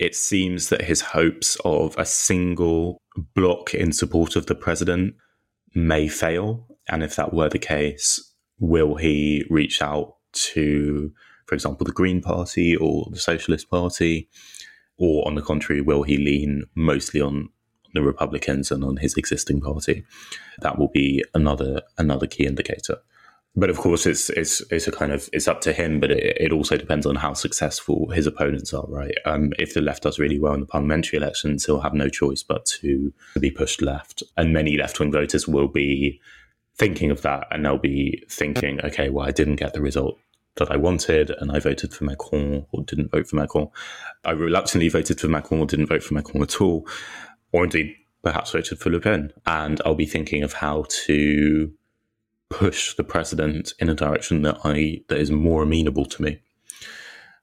It 0.00 0.16
seems 0.16 0.70
that 0.70 0.82
his 0.82 1.00
hopes 1.00 1.56
of 1.64 1.96
a 1.96 2.04
single 2.04 3.00
bloc 3.34 3.72
in 3.74 3.92
support 3.92 4.34
of 4.34 4.46
the 4.46 4.56
president 4.56 5.14
may 5.72 6.08
fail. 6.08 6.66
And 6.88 7.04
if 7.04 7.14
that 7.14 7.32
were 7.32 7.48
the 7.48 7.60
case, 7.60 8.33
will 8.58 8.96
he 8.96 9.44
reach 9.50 9.82
out 9.82 10.16
to 10.32 11.12
for 11.46 11.54
example, 11.54 11.84
the 11.84 11.92
Green 11.92 12.20
Party 12.20 12.76
or 12.76 13.06
the 13.10 13.18
Socialist 13.18 13.68
Party? 13.70 14.28
Or, 14.96 15.26
on 15.26 15.34
the 15.34 15.42
contrary, 15.42 15.80
will 15.80 16.04
he 16.04 16.16
lean 16.16 16.64
mostly 16.74 17.20
on 17.20 17.48
the 17.94 18.02
Republicans 18.02 18.70
and 18.70 18.84
on 18.84 18.96
his 18.96 19.14
existing 19.16 19.60
party? 19.60 20.04
That 20.60 20.78
will 20.78 20.88
be 20.88 21.24
another 21.34 21.82
another 21.98 22.26
key 22.26 22.46
indicator. 22.46 22.98
But 23.56 23.70
of 23.70 23.78
course, 23.78 24.06
it's 24.06 24.30
it's 24.30 24.62
it's 24.70 24.86
a 24.86 24.92
kind 24.92 25.12
of 25.12 25.28
it's 25.32 25.48
up 25.48 25.60
to 25.62 25.72
him. 25.72 25.98
But 25.98 26.12
it, 26.12 26.36
it 26.40 26.52
also 26.52 26.76
depends 26.76 27.06
on 27.06 27.16
how 27.16 27.34
successful 27.34 28.10
his 28.10 28.26
opponents 28.26 28.72
are, 28.72 28.86
right? 28.88 29.14
Um, 29.26 29.52
if 29.58 29.74
the 29.74 29.80
left 29.80 30.04
does 30.04 30.18
really 30.18 30.38
well 30.38 30.54
in 30.54 30.60
the 30.60 30.66
parliamentary 30.66 31.16
elections, 31.16 31.66
he'll 31.66 31.80
have 31.80 31.94
no 31.94 32.08
choice 32.08 32.42
but 32.44 32.64
to 32.66 33.12
be 33.40 33.50
pushed 33.50 33.82
left, 33.82 34.22
and 34.36 34.52
many 34.52 34.76
left 34.76 35.00
wing 35.00 35.12
voters 35.12 35.48
will 35.48 35.68
be 35.68 36.20
thinking 36.76 37.10
of 37.10 37.22
that, 37.22 37.46
and 37.50 37.64
they'll 37.64 37.78
be 37.78 38.24
thinking, 38.28 38.80
okay, 38.84 39.08
well, 39.08 39.26
I 39.26 39.30
didn't 39.30 39.56
get 39.56 39.74
the 39.74 39.80
result 39.80 40.18
that 40.56 40.70
I 40.70 40.76
wanted, 40.76 41.30
and 41.30 41.50
I 41.50 41.58
voted 41.58 41.92
for 41.92 42.04
Macron 42.04 42.66
or 42.72 42.82
didn't 42.82 43.10
vote 43.10 43.26
for 43.26 43.36
Macron. 43.36 43.68
I 44.24 44.32
reluctantly 44.32 44.88
voted 44.88 45.20
for 45.20 45.28
Macron 45.28 45.60
or 45.60 45.66
didn't 45.66 45.86
vote 45.86 46.02
for 46.02 46.14
Macron 46.14 46.42
at 46.42 46.60
all, 46.60 46.86
or 47.52 47.64
indeed 47.64 47.94
perhaps 48.22 48.52
voted 48.52 48.78
for 48.78 48.90
Le 48.90 49.00
Pen. 49.00 49.32
And 49.46 49.80
I'll 49.84 49.94
be 49.94 50.06
thinking 50.06 50.42
of 50.42 50.54
how 50.54 50.84
to 51.06 51.72
push 52.50 52.94
the 52.94 53.04
president 53.04 53.72
in 53.78 53.88
a 53.88 53.94
direction 53.94 54.42
that 54.42 54.58
I 54.64 55.02
that 55.08 55.18
is 55.18 55.30
more 55.30 55.62
amenable 55.62 56.06
to 56.06 56.22
me. 56.22 56.40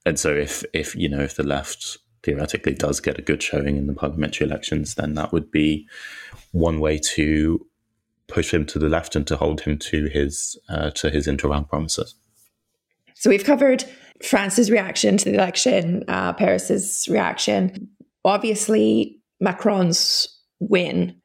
And 0.06 0.18
so 0.18 0.34
if 0.34 0.64
if 0.74 0.96
you 0.96 1.10
know 1.10 1.20
if 1.20 1.36
the 1.36 1.44
left 1.44 1.98
theoretically 2.24 2.74
does 2.74 3.00
get 3.00 3.18
a 3.18 3.22
good 3.22 3.42
showing 3.42 3.78
in 3.78 3.88
the 3.88 3.94
parliamentary 3.94 4.48
elections, 4.48 4.96
then 4.96 5.16
that 5.16 5.34
would 5.34 5.52
be 5.52 5.88
one 6.52 6.80
way 6.80 6.98
to 6.98 7.66
push 8.32 8.54
him 8.54 8.66
to 8.68 8.80
the 8.80 8.90
left 8.90 9.16
and 9.16 9.28
to 9.28 9.38
hold 9.38 9.62
him 9.62 9.78
to 9.78 10.08
his 10.08 10.58
uh, 10.70 10.92
to 10.92 11.10
his 11.10 11.28
interround 11.28 11.70
promises. 11.70 12.16
So 13.16 13.30
we've 13.30 13.44
covered 13.44 13.84
France's 14.24 14.72
reaction 14.72 15.18
to 15.18 15.26
the 15.26 15.36
election, 15.36 16.04
uh, 16.08 16.34
Paris's 16.34 17.08
reaction. 17.10 17.90
Obviously, 18.26 19.20
Macron's 19.40 20.28
win, 20.60 21.20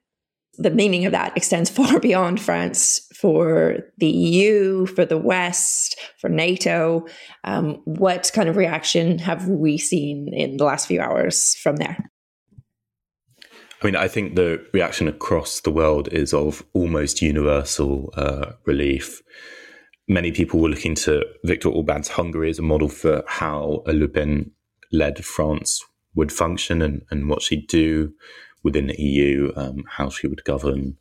the 0.59 0.71
meaning 0.71 1.05
of 1.05 1.13
that 1.13 1.37
extends 1.37 1.71
far 1.79 2.01
beyond 2.01 2.41
France 2.41 3.07
for 3.15 3.79
the 3.99 4.11
EU, 4.11 4.87
for 4.87 5.05
the 5.05 5.19
West, 5.19 5.99
for 6.19 6.29
NATO. 6.29 7.07
Um, 7.45 7.81
what 7.85 8.31
kind 8.35 8.49
of 8.49 8.57
reaction 8.57 9.19
have 9.19 9.49
we 9.49 9.79
seen 9.79 10.33
in 10.33 10.57
the 10.57 10.65
last 10.65 10.87
few 10.87 11.01
hours 11.01 11.55
from 11.57 11.77
there? 11.77 12.11
I 13.83 13.87
mean, 13.87 13.97
I 13.97 14.09
think 14.09 14.37
the 14.37 14.67
reaction 14.73 15.07
across 15.07 15.61
the 15.61 15.71
world 15.71 16.09
is 16.13 16.33
of 16.33 16.65
almost 16.73 17.21
universal 17.21 18.13
uh, 18.17 18.53
relief 18.65 19.23
many 20.09 20.31
people 20.33 20.61
were 20.61 20.69
looking 20.69 20.95
to 20.95 21.25
Viktor 21.45 21.69
Orban's 21.69 22.09
Hungary 22.09 22.51
as 22.51 22.59
a 22.59 22.63
model 22.63 22.89
for 22.89 23.25
how 23.27 23.83
a 23.87 23.93
Le 23.93 24.09
Pen 24.09 24.51
led 24.93 25.25
France 25.25 25.85
would 26.15 26.33
function 26.33 26.81
and, 26.81 27.03
and 27.11 27.29
what 27.29 27.43
she'd 27.43 27.67
do 27.67 28.13
within 28.63 28.87
the 28.87 29.01
EU, 29.01 29.53
um, 29.57 29.85
how 29.89 30.09
she 30.09 30.27
would 30.27 30.45
govern. 30.45 30.97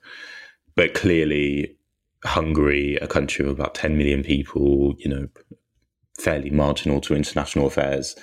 But 0.75 0.93
clearly, 0.93 1.77
Hungary, 2.23 2.97
a 2.97 3.07
country 3.07 3.45
of 3.45 3.51
about 3.51 3.75
10 3.75 3.97
million 3.97 4.23
people, 4.23 4.95
you 4.97 5.09
know, 5.09 5.27
fairly 6.19 6.49
marginal 6.49 7.01
to 7.01 7.15
international 7.15 7.67
affairs, 7.67 8.15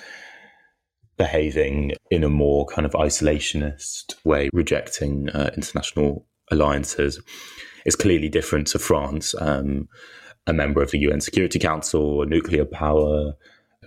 behaving 1.17 1.93
in 2.09 2.23
a 2.23 2.29
more 2.29 2.65
kind 2.65 2.85
of 2.85 2.93
isolationist 2.93 4.15
way, 4.23 4.49
rejecting 4.53 5.29
uh, 5.29 5.51
international 5.55 6.25
alliances, 6.51 7.21
is 7.85 7.95
clearly 7.95 8.29
different 8.29 8.67
to 8.67 8.79
France. 8.79 9.35
Um, 9.39 9.87
a 10.47 10.53
member 10.53 10.81
of 10.81 10.91
the 10.91 10.99
UN 10.99 11.21
Security 11.21 11.59
Council, 11.59 12.21
a 12.21 12.25
nuclear 12.25 12.65
power, 12.65 13.33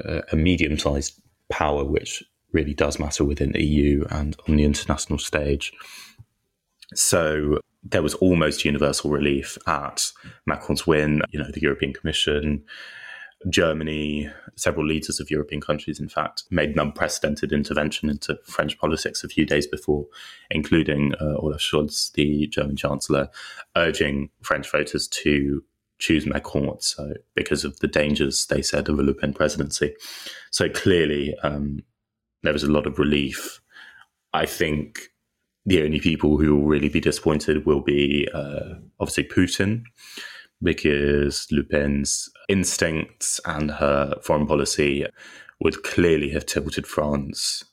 uh, 0.04 0.22
a 0.32 0.36
medium 0.36 0.78
sized 0.78 1.20
power, 1.50 1.84
which 1.84 2.22
really 2.52 2.74
does 2.74 2.98
matter 2.98 3.24
within 3.24 3.52
the 3.52 3.62
EU 3.62 4.04
and 4.10 4.36
on 4.48 4.56
the 4.56 4.64
international 4.64 5.18
stage. 5.18 5.72
So 6.94 7.58
there 7.82 8.02
was 8.02 8.14
almost 8.14 8.64
universal 8.64 9.10
relief 9.10 9.58
at 9.66 10.12
Macron's 10.46 10.86
win. 10.86 11.22
You 11.30 11.40
know, 11.40 11.50
the 11.50 11.60
European 11.60 11.92
Commission, 11.92 12.64
Germany, 13.50 14.30
several 14.56 14.86
leaders 14.86 15.20
of 15.20 15.30
European 15.30 15.60
countries, 15.60 16.00
in 16.00 16.08
fact, 16.08 16.44
made 16.50 16.70
an 16.70 16.78
unprecedented 16.78 17.52
intervention 17.52 18.08
into 18.08 18.38
French 18.44 18.78
politics 18.78 19.22
a 19.22 19.28
few 19.28 19.44
days 19.44 19.66
before, 19.66 20.06
including 20.50 21.14
uh, 21.20 21.36
Olaf 21.36 21.60
Scholz, 21.60 22.12
the 22.12 22.46
German 22.48 22.76
Chancellor, 22.76 23.28
urging 23.76 24.30
French 24.42 24.70
voters 24.70 25.06
to 25.08 25.62
choose 25.98 26.26
Macron. 26.26 26.80
So 26.80 27.14
because 27.34 27.64
of 27.64 27.78
the 27.80 27.88
dangers 27.88 28.46
they 28.46 28.62
said 28.62 28.88
of 28.88 28.98
a 28.98 29.02
Le 29.02 29.14
Pen 29.14 29.32
presidency, 29.32 29.94
so 30.50 30.68
clearly 30.68 31.34
um, 31.42 31.80
there 32.42 32.52
was 32.52 32.64
a 32.64 32.72
lot 32.72 32.86
of 32.86 32.98
relief. 32.98 33.60
I 34.32 34.46
think 34.46 35.10
the 35.64 35.82
only 35.82 36.00
people 36.00 36.38
who 36.38 36.56
will 36.56 36.66
really 36.66 36.88
be 36.88 37.00
disappointed 37.00 37.66
will 37.66 37.80
be 37.80 38.28
uh, 38.32 38.74
obviously 39.00 39.24
Putin, 39.24 39.82
because 40.62 41.46
Le 41.50 41.62
Pen's 41.62 42.28
instincts 42.48 43.40
and 43.44 43.70
her 43.70 44.14
foreign 44.22 44.46
policy 44.46 45.06
would 45.60 45.82
clearly 45.82 46.30
have 46.30 46.46
tilted 46.46 46.86
France 46.86 47.64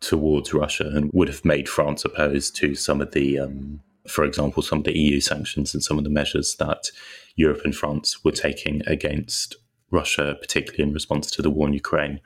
towards 0.00 0.54
Russia 0.54 0.90
and 0.94 1.10
would 1.12 1.28
have 1.28 1.44
made 1.44 1.68
France 1.68 2.04
opposed 2.04 2.56
to 2.56 2.74
some 2.74 3.00
of 3.00 3.12
the, 3.12 3.38
um, 3.38 3.80
for 4.06 4.24
example, 4.24 4.62
some 4.62 4.78
of 4.78 4.84
the 4.84 4.96
EU 4.96 5.20
sanctions 5.20 5.74
and 5.74 5.82
some 5.82 5.98
of 5.98 6.04
the 6.04 6.10
measures 6.10 6.56
that 6.56 6.90
Europe 7.36 7.62
and 7.64 7.74
France 7.74 8.24
were 8.24 8.32
taking 8.32 8.82
against 8.86 9.56
Russia, 9.90 10.36
particularly 10.40 10.84
in 10.84 10.94
response 10.94 11.30
to 11.30 11.42
the 11.42 11.50
war 11.50 11.66
in 11.66 11.72
Ukraine, 11.74 12.20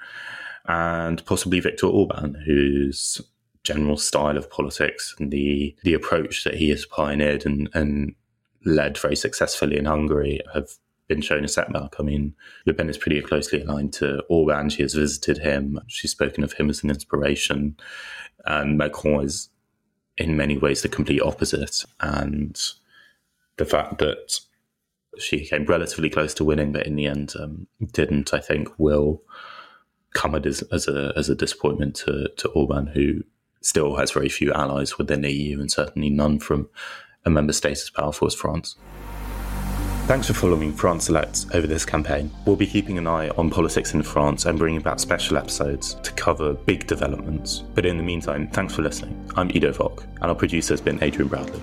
and 0.67 1.25
possibly 1.25 1.61
Viktor 1.61 1.87
Orban, 1.87 2.35
whose 2.47 3.21
general 3.65 3.97
style 3.97 4.37
of 4.37 4.51
politics 4.51 5.15
and 5.19 5.31
the 5.31 5.77
the 5.85 5.95
approach 5.95 6.43
that 6.43 6.55
he 6.55 6.69
has 6.71 6.85
pioneered 6.85 7.47
and, 7.47 7.69
and 7.75 8.15
led 8.65 8.99
very 8.99 9.17
successfully 9.17 9.77
in 9.77 9.87
Hungary 9.87 10.41
have 10.55 10.71
been 11.09 11.21
shown 11.21 11.45
a 11.45 11.49
setback. 11.49 11.95
I 11.99 12.03
mean, 12.03 12.35
Le 12.67 12.75
Pen 12.75 12.89
is 12.89 12.99
pretty 12.99 13.21
closely 13.21 13.63
aligned 13.63 13.93
to 13.95 14.23
Orban. 14.29 14.71
She 14.71 14.83
has 14.83 14.95
visited 14.95 15.39
him. 15.39 15.81
She's 15.87 16.13
spoken 16.13 16.45
of 16.45 16.55
him 16.55 16.71
as 16.71 16.83
an 16.83 16.91
inspiration. 16.91 17.77
And 18.45 18.79
Macron 18.79 19.25
is, 19.25 19.49
in 20.17 20.37
many 20.37 20.57
ways, 20.57 20.83
the 20.83 20.89
complete 20.89 21.23
opposite. 21.23 21.85
And 22.01 22.59
the 23.57 23.65
fact 23.65 23.99
that 23.99 24.41
she 25.19 25.45
came 25.45 25.67
relatively 25.67 26.09
close 26.09 26.33
to 26.35 26.45
winning, 26.45 26.73
but 26.73 26.87
in 26.87 26.97
the 26.97 27.07
end 27.07 27.35
um, 27.39 27.67
didn't, 27.93 28.33
I 28.33 28.39
think, 28.39 28.69
will 28.79 29.23
come 30.15 30.35
as, 30.35 30.63
as 30.73 30.89
a 30.89 31.13
as 31.17 31.29
a 31.29 31.35
disappointment 31.35 31.95
to 31.97 32.29
to 32.37 32.49
Orban, 32.51 32.87
who 32.87 33.23
still 33.61 33.97
has 33.97 34.11
very 34.11 34.29
few 34.29 34.53
allies 34.53 34.99
within 34.99 35.23
the 35.23 35.33
EU 35.33 35.61
and 35.61 35.71
certainly 35.71 36.11
none 36.11 36.39
from 36.39 36.69
a 37.25 37.31
member 37.31 37.53
state 37.53 37.73
as 37.73 37.91
powerful 37.91 38.27
as 38.27 38.35
France. 38.35 38.77
Thanks 40.07 40.27
for 40.27 40.35
following 40.35 40.73
France 40.73 41.09
Elects 41.09 41.47
over 41.55 41.67
this 41.67 41.85
campaign. 41.85 42.31
We'll 42.45 42.57
be 42.57 42.67
keeping 42.67 42.99
an 42.99 43.07
eye 43.07 43.29
on 43.31 43.51
politics 43.51 43.95
in 43.95 44.03
France 44.03 44.47
and 44.47 44.59
bringing 44.59 44.81
back 44.81 44.99
special 44.99 45.37
episodes 45.37 45.95
to 45.95 46.13
cover 46.13 46.55
big 46.55 46.87
developments. 46.87 47.61
But 47.75 47.87
in 47.87 47.97
the 47.97 48.03
meantime, 48.03 48.49
thanks 48.49 48.75
for 48.75 48.83
listening. 48.83 49.31
I'm 49.37 49.51
Ido 49.51 49.73
Vock, 49.73 50.05
and 50.21 50.25
our 50.25 50.35
producer 50.35 50.75
has 50.75 50.81
been 50.81 51.03
Adrian 51.03 51.29
Bradley. 51.29 51.63